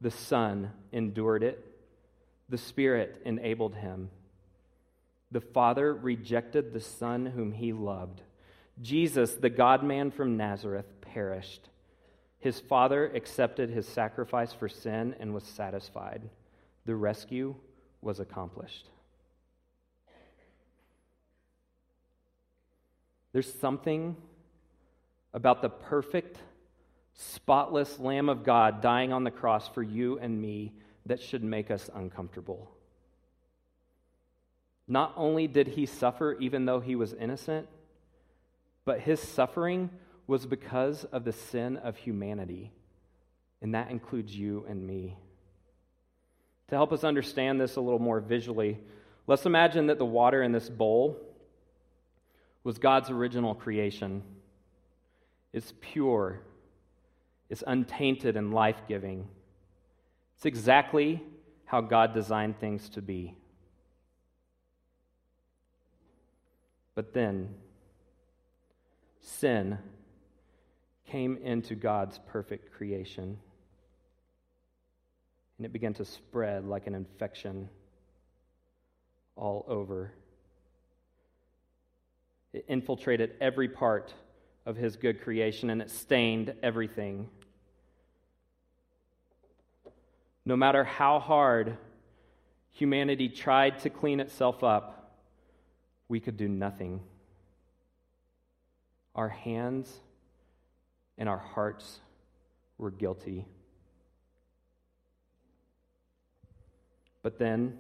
the 0.01 0.13
Son 0.13 0.71
endured 0.93 1.43
it, 1.43 1.63
the 2.49 2.59
Spirit 2.59 3.21
enabled 3.25 3.75
him. 3.75 4.11
The 5.33 5.41
Father 5.41 5.93
rejected 5.93 6.73
the 6.73 6.81
Son 6.81 7.27
whom 7.27 7.51
he 7.53 7.73
loved. 7.73 8.23
Jesus, 8.81 9.35
the 9.35 9.51
God 9.51 9.83
man 9.83 10.13
from 10.13 10.37
Nazareth, 10.37 10.87
perished. 11.01 11.69
His 12.45 12.61
Father 12.61 13.07
accepted 13.15 13.71
his 13.71 13.89
sacrifice 13.89 14.53
for 14.53 14.69
sin 14.69 15.17
and 15.19 15.33
was 15.33 15.45
satisfied. 15.45 16.21
The 16.85 16.95
rescue 16.95 17.55
was 18.03 18.21
accomplished. 18.21 18.87
There's 23.33 23.51
something 23.51 24.15
about 25.33 25.63
the 25.63 25.71
perfect, 25.71 26.37
spotless 27.15 27.99
Lamb 27.99 28.29
of 28.29 28.45
God 28.45 28.83
dying 28.83 29.11
on 29.11 29.25
the 29.25 29.31
cross 29.31 29.67
for 29.67 29.83
you 29.83 30.19
and 30.19 30.39
me 30.39 30.75
that 31.07 31.23
should 31.23 31.43
make 31.43 31.71
us 31.71 31.89
uncomfortable. 31.95 32.71
Not 34.87 35.15
only 35.17 35.47
did 35.47 35.69
he 35.69 35.87
suffer 35.87 36.37
even 36.39 36.67
though 36.67 36.81
he 36.81 36.95
was 36.95 37.15
innocent, 37.15 37.69
but 38.85 39.01
his 39.01 39.19
suffering 39.19 39.89
was 40.27 40.47
because 40.47 41.05
of 41.05 41.25
the 41.25 41.33
sin 41.33 41.77
of 41.79 41.97
humanity, 41.97 42.73
and 43.61 43.75
that 43.75 43.91
includes 43.91 44.35
you 44.35 44.65
and 44.69 44.87
me. 44.87 45.17
To 46.69 46.75
help 46.75 46.93
us 46.93 47.05
understand 47.05 47.61
this 47.61 47.77
a 47.77 47.81
little 47.81 47.99
more 47.99 48.21
visually, 48.21 48.79
let's 49.27 49.47
imagine 49.47 49.89
that 49.89 49.99
the 49.99 50.07
water 50.07 50.43
in 50.43 50.53
this 50.53 50.69
bowl 50.69 51.21
was 52.63 52.79
God's 52.79 53.11
original 53.11 53.55
creation. 53.55 54.23
It's 55.53 55.75
pure, 55.81 56.41
it's 57.51 57.63
untainted 57.67 58.37
and 58.37 58.55
life 58.55 58.81
giving. 58.89 59.29
It's 60.37 60.47
exactly 60.47 61.23
how 61.67 61.83
God 61.83 62.15
designed 62.15 62.59
things 62.59 62.89
to 62.91 63.03
be. 63.03 63.37
But 66.95 67.13
then, 67.13 67.51
sin 69.21 69.79
came 71.11 71.37
into 71.39 71.75
God's 71.75 72.19
perfect 72.27 72.73
creation. 72.73 73.39
And 75.59 75.67
it 75.67 75.73
began 75.73 75.95
to 75.95 76.05
spread 76.05 76.65
like 76.65 76.87
an 76.87 76.95
infection 76.95 77.69
all 79.37 79.65
over. 79.69 80.13
It 82.53 82.65
infiltrated 82.69 83.33
every 83.41 83.69
part 83.69 84.13
of 84.67 84.77
his 84.77 84.97
good 84.97 85.23
creation 85.23 85.71
and 85.71 85.83
it 85.83 85.91
stained 85.91 86.55
everything. 86.63 87.29
No 90.47 90.57
matter 90.57 90.85
how 90.85 91.19
hard 91.19 91.77
humanity 92.73 93.29
tried 93.29 93.79
to 93.81 93.91
clean 93.91 94.21
itself 94.21 94.63
up, 94.63 95.17
we 96.09 96.21
could 96.21 96.37
do 96.37 96.49
nothing. 96.49 97.01
Our 99.15 99.29
hands 99.29 100.01
and 101.19 101.29
our 101.29 101.39
hearts 101.39 102.01
were 102.79 102.91
guilty. 102.91 103.47
But 107.23 107.39
then, 107.39 107.79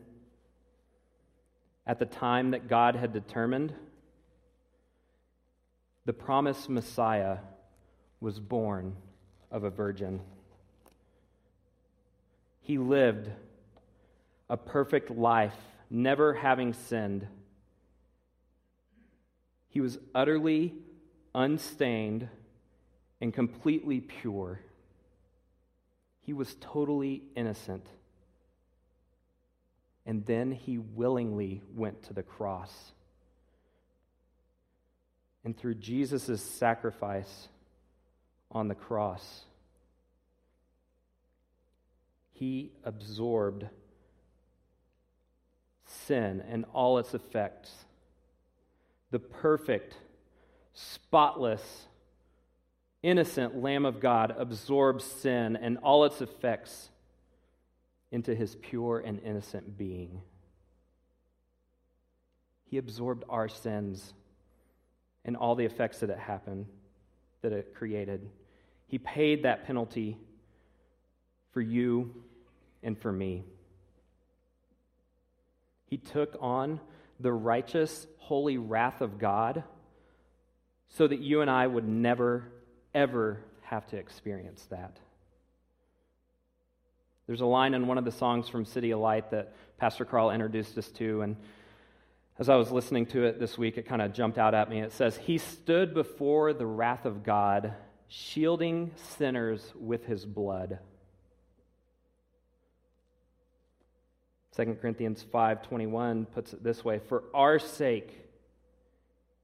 at 1.86 1.98
the 1.98 2.06
time 2.06 2.52
that 2.52 2.68
God 2.68 2.96
had 2.96 3.12
determined, 3.12 3.74
the 6.06 6.12
promised 6.12 6.68
Messiah 6.68 7.38
was 8.20 8.40
born 8.40 8.96
of 9.50 9.64
a 9.64 9.70
virgin. 9.70 10.20
He 12.60 12.78
lived 12.78 13.30
a 14.48 14.56
perfect 14.56 15.10
life, 15.10 15.56
never 15.90 16.34
having 16.34 16.72
sinned. 16.72 17.26
He 19.68 19.80
was 19.80 19.98
utterly 20.14 20.74
unstained 21.34 22.28
and 23.20 23.32
completely 23.32 24.00
pure. 24.00 24.60
He 26.22 26.32
was 26.32 26.56
totally 26.60 27.22
innocent. 27.36 27.86
And 30.06 30.24
then 30.26 30.52
he 30.52 30.78
willingly 30.78 31.62
went 31.74 32.02
to 32.04 32.12
the 32.12 32.22
cross. 32.22 32.92
And 35.44 35.56
through 35.56 35.76
Jesus' 35.76 36.42
sacrifice 36.42 37.48
on 38.50 38.68
the 38.68 38.74
cross, 38.74 39.44
he 42.32 42.72
absorbed 42.84 43.66
sin 45.86 46.42
and 46.48 46.64
all 46.72 46.98
its 46.98 47.14
effects. 47.14 47.70
The 49.10 49.18
perfect, 49.18 49.96
spotless, 50.72 51.86
innocent 53.04 53.54
Lamb 53.62 53.84
of 53.84 54.00
God 54.00 54.34
absorbs 54.36 55.04
sin 55.04 55.56
and 55.56 55.76
all 55.78 56.04
its 56.04 56.22
effects 56.22 56.88
into 58.10 58.34
his 58.34 58.56
pure 58.56 58.98
and 58.98 59.20
innocent 59.22 59.76
being. 59.76 60.22
He 62.64 62.78
absorbed 62.78 63.24
our 63.28 63.48
sins 63.48 64.14
and 65.24 65.36
all 65.36 65.54
the 65.54 65.66
effects 65.66 66.00
that 66.00 66.08
it 66.08 66.18
happened, 66.18 66.66
that 67.42 67.52
it 67.52 67.74
created. 67.74 68.30
He 68.88 68.98
paid 68.98 69.42
that 69.42 69.66
penalty 69.66 70.16
for 71.52 71.60
you 71.60 72.24
and 72.82 72.98
for 72.98 73.12
me. 73.12 73.44
He 75.90 75.98
took 75.98 76.36
on 76.40 76.80
the 77.20 77.32
righteous, 77.32 78.06
holy 78.16 78.56
wrath 78.56 79.02
of 79.02 79.18
God 79.18 79.62
so 80.88 81.06
that 81.06 81.20
you 81.20 81.42
and 81.42 81.50
I 81.50 81.66
would 81.66 81.86
never 81.86 82.50
ever 82.94 83.40
have 83.62 83.86
to 83.88 83.96
experience 83.96 84.66
that. 84.70 84.98
There's 87.26 87.40
a 87.40 87.46
line 87.46 87.74
in 87.74 87.86
one 87.86 87.98
of 87.98 88.04
the 88.04 88.12
songs 88.12 88.48
from 88.48 88.64
CityAlight 88.66 89.30
that 89.30 89.54
Pastor 89.78 90.04
Carl 90.04 90.30
introduced 90.30 90.76
us 90.76 90.88
to, 90.92 91.22
and 91.22 91.36
as 92.38 92.48
I 92.48 92.56
was 92.56 92.70
listening 92.70 93.06
to 93.06 93.24
it 93.24 93.40
this 93.40 93.56
week, 93.56 93.78
it 93.78 93.86
kind 93.86 94.02
of 94.02 94.12
jumped 94.12 94.38
out 94.38 94.54
at 94.54 94.68
me. 94.68 94.80
It 94.80 94.92
says, 94.92 95.16
He 95.16 95.38
stood 95.38 95.94
before 95.94 96.52
the 96.52 96.66
wrath 96.66 97.06
of 97.06 97.22
God, 97.22 97.74
shielding 98.08 98.90
sinners 99.16 99.72
with 99.78 100.04
his 100.04 100.24
blood. 100.26 100.78
2 104.56 104.76
Corinthians 104.80 105.24
5:21 105.32 106.26
puts 106.26 106.52
it 106.52 106.62
this 106.62 106.84
way, 106.84 107.00
"For 107.00 107.24
our 107.34 107.58
sake 107.58 108.28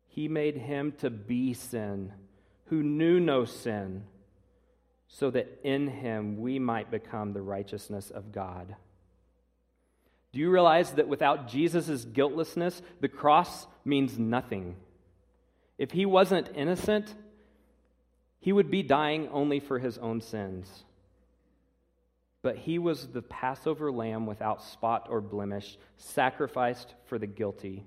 he 0.06 0.28
made 0.28 0.56
him 0.56 0.92
to 0.98 1.10
be 1.10 1.52
sin 1.52 2.12
who 2.70 2.82
knew 2.82 3.20
no 3.20 3.44
sin, 3.44 4.04
so 5.08 5.30
that 5.30 5.60
in 5.64 5.88
him 5.88 6.40
we 6.40 6.58
might 6.58 6.90
become 6.90 7.32
the 7.32 7.42
righteousness 7.42 8.10
of 8.10 8.32
God. 8.32 8.74
Do 10.32 10.38
you 10.38 10.50
realize 10.50 10.92
that 10.92 11.08
without 11.08 11.48
Jesus' 11.48 12.04
guiltlessness, 12.04 12.80
the 13.00 13.08
cross 13.08 13.66
means 13.84 14.18
nothing? 14.18 14.76
If 15.78 15.90
he 15.90 16.06
wasn't 16.06 16.50
innocent, 16.54 17.12
he 18.38 18.52
would 18.52 18.70
be 18.70 18.84
dying 18.84 19.28
only 19.32 19.58
for 19.58 19.80
his 19.80 19.98
own 19.98 20.20
sins. 20.20 20.84
But 22.42 22.56
he 22.56 22.78
was 22.78 23.08
the 23.08 23.22
Passover 23.22 23.90
lamb 23.90 24.26
without 24.26 24.62
spot 24.62 25.08
or 25.10 25.20
blemish, 25.20 25.76
sacrificed 25.96 26.94
for 27.06 27.18
the 27.18 27.26
guilty. 27.26 27.84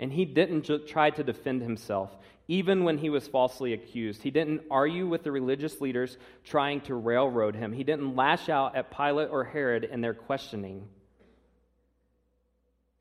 And 0.00 0.12
he 0.12 0.24
didn't 0.24 0.68
try 0.88 1.10
to 1.10 1.22
defend 1.22 1.62
himself, 1.62 2.10
even 2.52 2.84
when 2.84 2.98
he 2.98 3.08
was 3.08 3.26
falsely 3.26 3.72
accused. 3.72 4.22
He 4.22 4.30
didn't 4.30 4.60
argue 4.70 5.06
with 5.06 5.22
the 5.22 5.32
religious 5.32 5.80
leaders 5.80 6.18
trying 6.44 6.82
to 6.82 6.94
railroad 6.94 7.56
him. 7.56 7.72
He 7.72 7.82
didn't 7.82 8.14
lash 8.14 8.50
out 8.50 8.76
at 8.76 8.94
Pilate 8.94 9.30
or 9.30 9.42
Herod 9.42 9.84
in 9.84 10.02
their 10.02 10.12
questioning. 10.12 10.86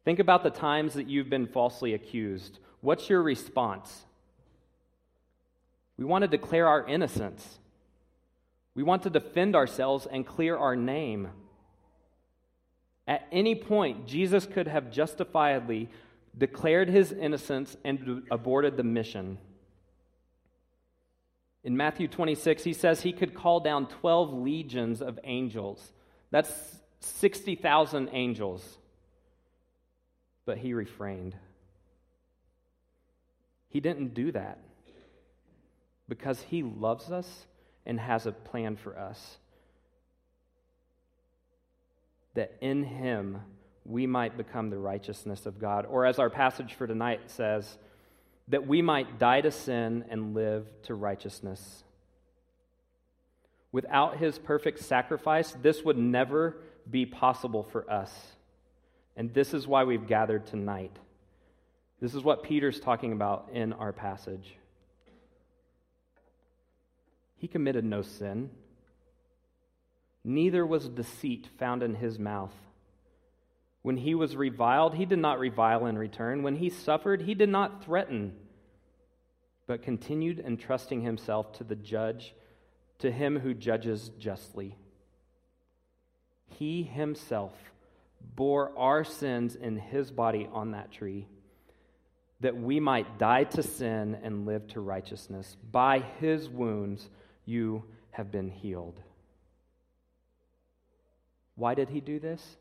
Think 0.06 0.20
about 0.20 0.44
the 0.44 0.52
times 0.52 0.94
that 0.94 1.10
you've 1.10 1.30
been 1.30 1.48
falsely 1.48 1.94
accused. 1.94 2.60
What's 2.80 3.10
your 3.10 3.22
response? 3.22 4.06
We 5.98 6.06
want 6.06 6.22
to 6.22 6.30
declare 6.30 6.70
our 6.70 6.88
innocence. 6.88 7.60
We 8.74 8.84
want 8.84 9.04
to 9.04 9.10
defend 9.10 9.54
ourselves 9.54 10.08
and 10.10 10.26
clear 10.26 10.56
our 10.56 10.78
name. 10.78 11.28
At 13.06 13.28
any 13.34 13.56
point, 13.56 14.08
Jesus 14.08 14.46
could 14.46 14.70
have 14.70 14.92
justifiably 14.92 15.90
declared 16.38 16.89
his 16.89 17.12
innocence, 17.12 17.76
and 17.84 18.24
aborted 18.32 18.78
the 18.78 18.84
mission. 18.84 19.38
In 21.63 21.78
Matthew 21.78 22.08
26, 22.08 22.63
he 22.63 22.74
says 22.74 23.02
he 23.02 23.13
could 23.13 23.34
call 23.34 23.60
down 23.60 23.88
12 23.88 24.34
legions 24.34 25.02
of 25.02 25.20
angels. 25.24 25.94
That's 26.32 26.52
60,000 27.02 28.10
angels. 28.12 28.78
But 30.46 30.58
he 30.58 30.74
refrained. 30.74 31.36
He 33.70 33.80
didn't 33.80 34.13
do 34.13 34.32
that 34.32 34.60
because 36.10 36.41
he 36.41 36.63
loves 36.63 37.12
us 37.12 37.46
and 37.86 38.00
has 38.00 38.26
a 38.26 38.32
plan 38.32 38.76
for 38.76 38.98
us. 38.98 39.38
That 42.34 42.58
in 42.60 42.84
him 42.84 43.41
we 43.86 44.08
might 44.08 44.38
become 44.38 44.70
the 44.70 44.78
righteousness 44.78 45.46
of 45.46 45.60
God. 45.60 45.86
Or, 45.86 46.06
as 46.06 46.20
our 46.20 46.30
passage 46.30 46.74
for 46.76 46.88
tonight 46.88 47.22
says, 47.28 47.78
that 48.48 48.67
we 48.67 48.82
might 48.82 49.17
die 49.20 49.41
to 49.41 49.52
sin 49.52 50.06
and 50.10 50.34
live 50.34 50.67
to 50.84 50.94
righteousness. 50.94 51.84
Without 53.72 54.17
his 54.17 54.38
perfect 54.38 54.80
sacrifice, 54.80 55.56
this 55.62 55.84
would 55.84 55.98
never 55.98 56.58
be 56.89 57.06
possible 57.06 57.63
for 57.63 57.89
us. 57.89 58.13
And 59.15 59.34
this 59.34 59.54
is 59.54 59.67
why 59.67 59.84
we've 59.84 60.08
gathered 60.08 60.48
tonight. 60.48 60.96
This 62.02 62.13
is 62.15 62.24
what 62.24 62.44
Peter's 62.44 62.80
talking 62.80 63.13
about 63.13 63.50
in 63.54 63.74
our 63.74 63.94
passage. 63.94 64.56
He 67.38 67.48
committed 67.48 67.86
no 67.86 68.02
sin. 68.02 68.50
Neither 70.24 70.65
was 70.65 70.88
deceit 70.88 71.48
found 71.58 71.84
in 71.84 71.96
his 71.96 72.20
mouth. 72.20 72.54
When 73.82 73.98
he 73.98 74.13
was 74.13 74.36
reviled, 74.36 74.96
he 74.96 75.06
did 75.06 75.20
not 75.20 75.39
revile 75.39 75.88
in 75.88 75.98
return. 75.98 76.44
When 76.44 76.56
he 76.56 76.70
suffered, 76.70 77.24
he 77.24 77.34
did 77.34 77.50
not 77.50 77.84
threaten, 77.84 78.36
but 79.65 79.82
continued 79.82 80.39
entrusting 80.39 81.02
himself 81.02 81.54
to 81.54 81.63
the 81.63 81.76
judge, 81.76 82.36
to 83.00 83.12
him 83.12 83.39
who 83.39 83.54
judges 83.54 84.10
justly. 84.20 84.76
He 86.46 86.84
himself 86.84 87.54
bore 88.36 88.72
our 88.78 89.04
sins 89.04 89.56
in 89.56 89.78
his 89.78 90.12
body 90.12 90.48
on 90.54 90.72
that 90.72 90.91
tree, 90.91 91.28
that 92.39 92.56
we 92.56 92.80
might 92.80 93.17
die 93.17 93.46
to 93.46 93.63
sin 93.63 94.17
and 94.22 94.46
live 94.46 94.67
to 94.67 94.80
righteousness. 94.80 95.58
By 95.72 96.04
his 96.20 96.48
wounds 96.48 97.10
you 97.46 97.86
have 98.12 98.32
been 98.32 98.50
healed. 98.50 99.02
Why 101.56 101.74
did 101.74 101.89
he 101.89 102.00
do 102.00 102.20
this? 102.20 102.58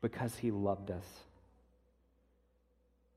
Because 0.00 0.36
he 0.36 0.50
loved 0.50 0.90
us. 0.90 1.06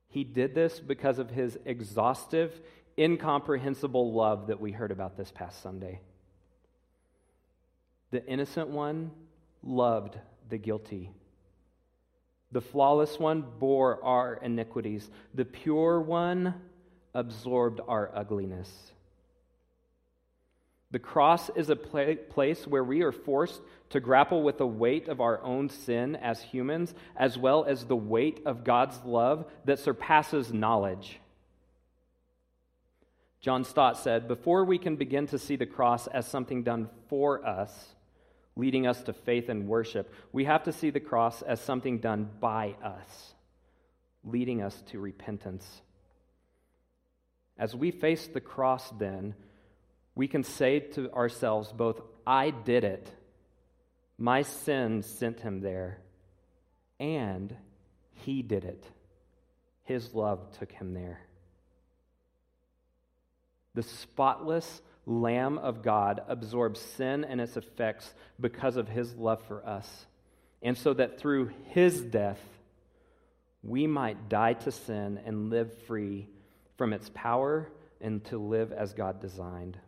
He 0.08 0.24
did 0.24 0.54
this 0.54 0.80
because 0.80 1.18
of 1.18 1.30
his 1.30 1.58
exhaustive, 1.64 2.60
incomprehensible 2.98 4.12
love 4.12 4.48
that 4.48 4.60
we 4.60 4.72
heard 4.72 4.90
about 4.90 5.16
this 5.16 5.30
past 5.30 5.62
Sunday. 5.62 6.00
The 8.10 8.26
innocent 8.26 8.68
one 8.68 9.12
loved 9.62 10.18
the 10.48 10.58
guilty. 10.58 11.10
The 12.52 12.60
flawless 12.60 13.18
one 13.18 13.44
bore 13.60 14.04
our 14.04 14.34
iniquities. 14.42 15.08
The 15.34 15.44
pure 15.44 16.00
one 16.00 16.54
absorbed 17.14 17.80
our 17.86 18.10
ugliness. 18.12 18.70
The 20.90 20.98
cross 20.98 21.50
is 21.50 21.70
a 21.70 21.76
place 21.76 22.66
where 22.66 22.82
we 22.82 23.02
are 23.02 23.12
forced 23.12 23.60
to 23.90 24.00
grapple 24.00 24.42
with 24.42 24.58
the 24.58 24.66
weight 24.66 25.08
of 25.08 25.20
our 25.20 25.40
own 25.42 25.68
sin 25.68 26.16
as 26.16 26.42
humans, 26.42 26.94
as 27.16 27.38
well 27.38 27.64
as 27.64 27.84
the 27.84 27.96
weight 27.96 28.40
of 28.44 28.64
God's 28.64 29.00
love 29.04 29.48
that 29.66 29.78
surpasses 29.78 30.52
knowledge. 30.52 31.20
John 33.40 33.64
Stott 33.64 33.98
said, 33.98 34.26
Before 34.26 34.64
we 34.64 34.78
can 34.78 34.96
begin 34.96 35.26
to 35.28 35.38
see 35.38 35.56
the 35.56 35.64
cross 35.64 36.08
as 36.08 36.26
something 36.26 36.62
done 36.64 36.90
for 37.08 37.46
us, 37.46 37.94
leading 38.56 38.86
us 38.86 39.02
to 39.04 39.12
faith 39.12 39.48
and 39.48 39.68
worship, 39.68 40.12
we 40.32 40.44
have 40.44 40.64
to 40.64 40.72
see 40.72 40.90
the 40.90 41.00
cross 41.00 41.40
as 41.42 41.60
something 41.60 42.00
done 42.00 42.28
by 42.40 42.74
us, 42.82 43.34
leading 44.24 44.60
us 44.60 44.82
to 44.88 44.98
repentance. 44.98 45.82
As 47.56 47.74
we 47.76 47.92
face 47.92 48.26
the 48.26 48.40
cross, 48.40 48.90
then, 48.98 49.34
we 50.20 50.28
can 50.28 50.44
say 50.44 50.80
to 50.80 51.10
ourselves 51.14 51.72
both, 51.72 51.98
I 52.26 52.50
did 52.50 52.84
it, 52.84 53.10
my 54.18 54.42
sin 54.42 55.02
sent 55.02 55.40
him 55.40 55.62
there, 55.62 55.96
and 56.98 57.56
he 58.12 58.42
did 58.42 58.64
it. 58.64 58.84
His 59.84 60.12
love 60.12 60.40
took 60.58 60.72
him 60.72 60.92
there. 60.92 61.20
The 63.72 63.82
spotless 63.82 64.82
Lamb 65.06 65.56
of 65.56 65.82
God 65.82 66.20
absorbs 66.28 66.80
sin 66.80 67.24
and 67.24 67.40
its 67.40 67.56
effects 67.56 68.12
because 68.38 68.76
of 68.76 68.88
his 68.88 69.14
love 69.14 69.42
for 69.48 69.66
us, 69.66 70.04
and 70.60 70.76
so 70.76 70.92
that 70.92 71.18
through 71.18 71.50
his 71.68 72.02
death, 72.02 72.42
we 73.62 73.86
might 73.86 74.28
die 74.28 74.52
to 74.52 74.70
sin 74.70 75.18
and 75.24 75.48
live 75.48 75.72
free 75.84 76.28
from 76.76 76.92
its 76.92 77.10
power 77.14 77.72
and 78.02 78.22
to 78.26 78.36
live 78.36 78.70
as 78.70 78.92
God 78.92 79.22
designed. 79.22 79.78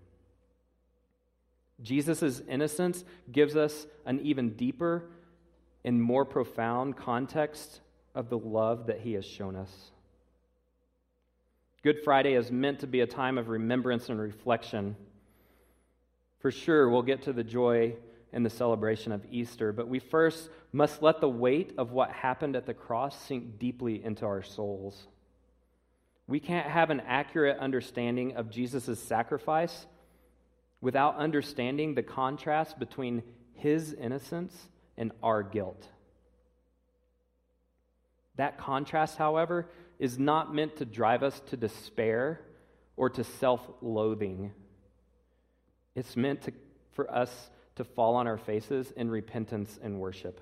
Jesus' 1.83 2.41
innocence 2.49 3.05
gives 3.31 3.57
us 3.57 3.87
an 4.07 4.21
even 4.21 4.51
deeper 4.51 5.05
and 5.85 6.01
more 6.01 6.25
profound 6.25 6.97
context 6.97 7.81
of 8.15 8.29
the 8.29 8.39
love 8.39 8.87
that 8.87 9.01
he 9.01 9.15
has 9.15 9.25
shown 9.25 9.57
us. 9.57 9.91
Good 11.83 12.05
Friday 12.05 12.35
is 12.35 12.53
meant 12.53 12.81
to 12.81 12.87
be 12.87 13.01
a 13.01 13.07
time 13.07 13.39
of 13.39 13.49
remembrance 13.49 14.09
and 14.09 14.21
reflection. 14.21 14.97
For 16.39 16.53
sure, 16.53 16.89
we'll 16.89 17.03
get 17.03 17.23
to 17.23 17.33
the 17.33 17.43
joy 17.43 17.97
and 18.33 18.47
the 18.47 18.51
celebration 18.51 19.13
of 19.13 19.27
Easter, 19.31 19.73
but 19.73 19.89
we 19.89 19.99
first 19.99 20.49
must 20.73 21.03
let 21.03 21.21
the 21.21 21.29
weight 21.29 21.75
of 21.79 21.91
what 21.91 22.11
happened 22.11 22.57
at 22.57 22.67
the 22.67 22.75
cross 22.75 23.21
sink 23.27 23.59
deeply 23.59 24.03
into 24.03 24.25
our 24.25 24.43
souls. 24.43 25.07
We 26.29 26.41
can't 26.41 26.69
have 26.69 26.91
an 26.91 27.01
accurate 27.01 27.59
understanding 27.59 28.37
of 28.37 28.49
Jesus' 28.49 28.99
sacrifice 29.01 29.87
without 30.83 31.17
understanding 31.17 31.95
the 31.95 32.03
contrast 32.03 32.79
between 32.79 33.23
his 33.55 33.95
innocence 33.95 34.69
and 34.99 35.13
our 35.23 35.43
guilt. 35.43 35.87
That 38.37 38.59
contrast, 38.59 39.17
however, 39.17 39.69
is 39.99 40.19
not 40.19 40.55
meant 40.55 40.77
to 40.79 40.85
drive 40.85 41.23
us 41.23 41.41
to 41.51 41.57
despair 41.57 42.41
or 42.97 43.09
to 43.11 43.25
self 43.25 43.61
loathing. 43.81 44.53
It's 45.95 46.17
meant 46.17 46.43
to, 46.43 46.53
for 46.93 47.11
us 47.11 47.51
to 47.77 47.85
fall 47.85 48.17
on 48.17 48.27
our 48.27 48.39
faces 48.39 48.91
in 48.91 49.11
repentance 49.11 49.79
and 49.83 50.01
worship. 50.01 50.41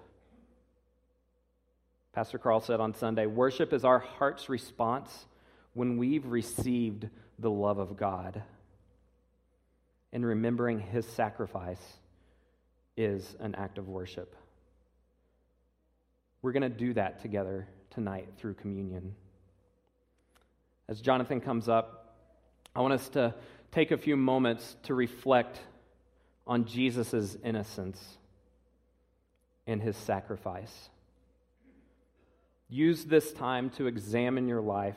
Pastor 2.12 2.38
Carl 2.38 2.60
said 2.60 2.80
on 2.80 2.94
Sunday 2.94 3.26
worship 3.26 3.72
is 3.72 3.84
our 3.84 3.98
heart's 3.98 4.48
response 4.48 5.26
when 5.74 5.98
we've 5.98 6.26
received 6.26 7.08
the 7.38 7.50
love 7.50 7.78
of 7.78 7.96
God 7.96 8.42
and 10.12 10.24
remembering 10.24 10.80
his 10.80 11.06
sacrifice 11.06 11.82
is 12.96 13.36
an 13.40 13.54
act 13.54 13.78
of 13.78 13.88
worship. 13.88 14.34
We're 16.42 16.52
going 16.52 16.62
to 16.62 16.68
do 16.68 16.94
that 16.94 17.22
together 17.22 17.68
tonight 17.90 18.28
through 18.38 18.54
communion. 18.54 19.14
As 20.88 21.00
Jonathan 21.00 21.40
comes 21.40 21.68
up, 21.68 22.16
I 22.74 22.80
want 22.80 22.94
us 22.94 23.08
to 23.10 23.34
take 23.72 23.90
a 23.90 23.98
few 23.98 24.16
moments 24.16 24.76
to 24.84 24.94
reflect 24.94 25.60
on 26.46 26.64
Jesus' 26.64 27.36
innocence 27.44 28.00
and 29.66 29.80
his 29.80 29.96
sacrifice. 29.96 30.88
Use 32.68 33.04
this 33.04 33.32
time 33.32 33.70
to 33.70 33.86
examine 33.86 34.48
your 34.48 34.60
life 34.60 34.96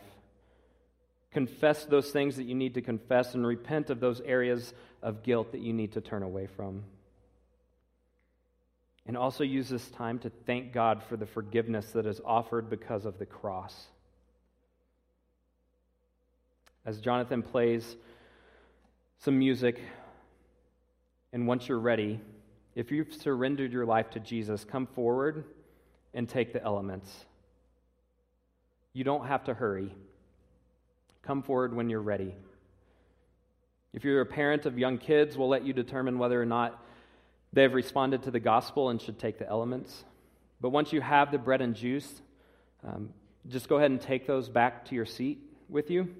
Confess 1.34 1.86
those 1.86 2.12
things 2.12 2.36
that 2.36 2.44
you 2.44 2.54
need 2.54 2.76
to 2.76 2.82
confess 2.82 3.34
and 3.34 3.46
repent 3.46 3.90
of 3.90 4.00
those 4.00 4.22
areas 4.22 4.74
of 5.02 5.24
guilt 5.24 5.52
that 5.52 5.62
you 5.62 5.74
need 5.74 5.94
to 5.94 6.02
turn 6.02 6.22
away 6.22 6.48
from. 6.48 6.84
And 9.06 9.18
also 9.18 9.44
use 9.44 9.68
this 9.68 9.90
time 9.90 10.20
to 10.20 10.30
thank 10.46 10.72
God 10.72 11.04
for 11.04 11.18
the 11.18 11.26
forgiveness 11.26 11.92
that 11.92 12.06
is 12.06 12.22
offered 12.24 12.70
because 12.70 13.06
of 13.06 13.18
the 13.18 13.26
cross. 13.26 13.88
As 16.86 17.00
Jonathan 17.00 17.42
plays 17.42 17.96
some 19.20 19.40
music, 19.40 19.82
and 21.32 21.48
once 21.48 21.68
you're 21.68 21.80
ready, 21.80 22.22
if 22.76 22.92
you've 22.92 23.14
surrendered 23.14 23.74
your 23.74 23.86
life 23.86 24.12
to 24.12 24.20
Jesus, 24.20 24.64
come 24.64 24.86
forward 24.86 25.46
and 26.14 26.30
take 26.30 26.54
the 26.54 26.64
elements. 26.64 27.26
You 28.94 29.04
don't 29.04 29.26
have 29.26 29.46
to 29.46 29.54
hurry. 29.54 29.96
Come 31.24 31.42
forward 31.42 31.74
when 31.74 31.90
you're 31.90 32.02
ready. 32.02 32.36
If 33.94 34.04
you're 34.04 34.22
a 34.22 34.26
parent 34.26 34.66
of 34.66 34.78
young 34.78 34.98
kids, 34.98 35.38
we'll 35.38 35.50
let 35.50 35.66
you 35.66 35.74
determine 35.74 36.18
whether 36.18 36.42
or 36.42 36.46
not 36.46 36.84
they've 37.54 37.74
responded 37.74 38.24
to 38.24 38.32
the 38.32 38.40
gospel 38.40 38.90
and 38.90 39.02
should 39.02 39.20
take 39.20 39.40
the 39.40 39.48
elements. 39.48 40.04
But 40.60 40.70
once 40.70 40.92
you 40.92 41.02
have 41.02 41.32
the 41.32 41.38
bread 41.38 41.62
and 41.62 41.76
juice, 41.76 42.22
um, 42.84 43.10
just 43.48 43.70
go 43.70 43.78
ahead 43.78 43.92
and 43.92 44.02
take 44.02 44.26
those 44.26 44.50
back 44.50 44.86
to 44.86 44.96
your 44.96 45.06
seat 45.06 45.40
with 45.70 45.90
you. 45.92 46.14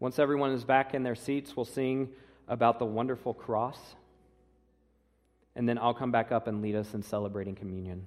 Once 0.00 0.18
everyone 0.18 0.50
is 0.50 0.64
back 0.64 0.94
in 0.94 1.02
their 1.02 1.14
seats, 1.14 1.56
we'll 1.56 1.64
sing 1.64 2.08
about 2.48 2.78
the 2.78 2.84
wonderful 2.84 3.32
cross. 3.32 3.78
And 5.54 5.68
then 5.68 5.78
I'll 5.78 5.94
come 5.94 6.10
back 6.10 6.32
up 6.32 6.48
and 6.48 6.60
lead 6.60 6.74
us 6.74 6.92
in 6.94 7.02
celebrating 7.02 7.54
communion. 7.54 8.04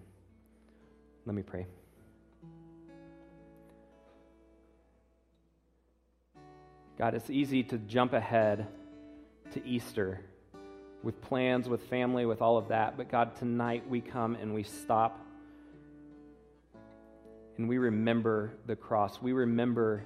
Let 1.25 1.35
me 1.35 1.41
pray. 1.41 1.67
God, 6.97 7.13
it's 7.13 7.29
easy 7.29 7.63
to 7.63 7.77
jump 7.77 8.13
ahead 8.13 8.67
to 9.51 9.65
Easter 9.65 10.21
with 11.03 11.21
plans, 11.21 11.67
with 11.67 11.83
family, 11.89 12.25
with 12.25 12.41
all 12.41 12.57
of 12.57 12.69
that. 12.69 12.95
But 12.95 13.09
God, 13.09 13.35
tonight 13.35 13.83
we 13.89 13.99
come 13.99 14.35
and 14.35 14.53
we 14.53 14.63
stop 14.63 15.19
and 17.57 17.67
we 17.67 17.77
remember 17.77 18.51
the 18.65 18.75
cross. 18.75 19.21
We 19.21 19.33
remember 19.33 20.03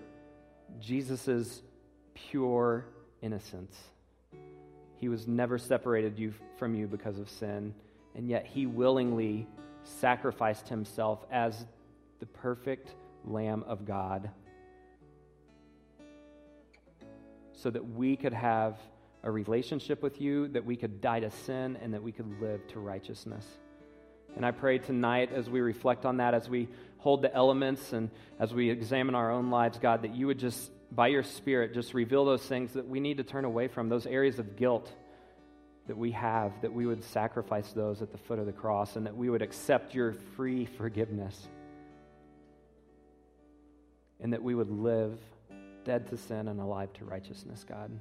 Jesus' 0.80 1.62
pure 2.13 2.86
innocence. 3.21 3.78
He 4.97 5.10
was 5.10 5.28
never 5.28 5.58
separated 5.58 6.17
you 6.17 6.34
from 6.58 6.75
you 6.75 6.88
because 6.88 7.17
of 7.19 7.30
sin, 7.30 7.73
and 8.15 8.28
yet 8.28 8.45
he 8.45 8.65
willingly 8.65 9.47
sacrificed 9.84 10.67
himself 10.67 11.25
as 11.32 11.65
the 12.19 12.25
perfect 12.25 12.93
Lamb 13.25 13.63
of 13.67 13.86
God 13.86 14.30
so 17.62 17.69
that 17.69 17.93
we 17.93 18.15
could 18.15 18.34
have 18.34 18.78
a 19.24 19.30
relationship 19.30 20.02
with 20.02 20.22
you, 20.22 20.48
that 20.50 20.65
we 20.65 20.76
could 20.76 21.02
die 21.02 21.19
to 21.19 21.30
sin, 21.30 21.78
and 21.82 21.93
that 21.93 22.02
we 22.02 22.12
could 22.12 22.41
live 22.41 22.65
to 22.69 22.80
righteousness. 22.80 23.45
And 24.36 24.45
I 24.45 24.52
pray 24.52 24.78
tonight 24.78 25.32
as 25.34 25.50
we 25.50 25.60
reflect 25.60 26.06
on 26.06 26.17
that, 26.17 26.34
as 26.34 26.48
we 26.48 26.69
hold 27.00 27.22
the 27.22 27.34
elements 27.34 27.93
and 27.93 28.10
as 28.39 28.54
we 28.54 28.69
examine 28.69 29.15
our 29.15 29.32
own 29.32 29.50
lives, 29.50 29.78
God, 29.80 30.04
that 30.04 30.15
you 30.15 30.28
would 30.28 30.39
just, 30.39 30.72
by 30.93 31.08
your 31.08 31.24
Spirit, 31.24 31.74
just 31.74 31.93
reveal 31.93 32.24
those 32.24 32.43
things 32.43 32.74
that 32.74 32.88
we 32.88 33.00
need 33.00 33.17
to 33.17 33.24
turn 33.24 33.43
away 33.43 33.67
from, 33.67 33.89
those 33.89 34.06
areas 34.06 34.39
of 34.39 34.56
guilt 34.56 34.89
that 35.88 35.98
we 35.98 36.12
have, 36.12 36.62
that 36.62 36.72
we 36.72 36.86
would 36.86 37.04
sacrifice 37.04 37.72
those 37.74 38.02
at 38.02 38.12
the 38.12 38.17
foot 38.17 38.39
of 38.39 38.45
the 38.45 38.54
cross, 38.54 38.95
and 38.95 39.06
that 39.06 39.17
we 39.17 39.30
would 39.30 39.41
accept 39.41 39.95
your 39.95 40.13
free 40.36 40.65
forgiveness. 40.65 41.48
And 44.22 44.34
that 44.34 44.43
we 44.43 44.54
would 44.54 44.69
live 44.69 45.17
dead 45.84 46.08
to 46.08 46.18
sin 46.18 46.48
and 46.48 46.60
alive 46.60 46.92
to 46.94 47.06
righteousness, 47.06 47.65
God. 47.68 47.92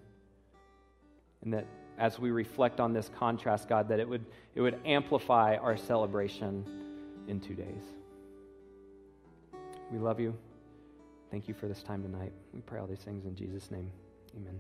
And 1.43 1.53
that 1.53 1.67
as 1.99 2.19
we 2.19 2.31
reflect 2.31 2.81
on 2.81 2.93
this 2.93 3.11
contrast, 3.19 3.69
God, 3.69 3.89
that 3.89 4.01
it 4.01 4.09
would, 4.09 4.25
it 4.55 4.61
would 4.61 4.79
amplify 4.85 5.57
our 5.57 5.77
celebration 5.77 6.65
in 7.27 7.41
two 7.41 7.55
days. 7.55 7.83
We 9.91 9.99
love 9.99 10.21
you. 10.21 10.35
Thank 11.31 11.49
you 11.49 11.55
for 11.55 11.67
this 11.67 11.83
time 11.83 12.03
tonight. 12.03 12.33
We 12.55 12.61
pray 12.61 12.81
all 12.81 12.87
these 12.87 12.99
things 12.99 13.25
in 13.25 13.35
Jesus' 13.35 13.71
name. 13.71 13.91
Amen. 14.37 14.59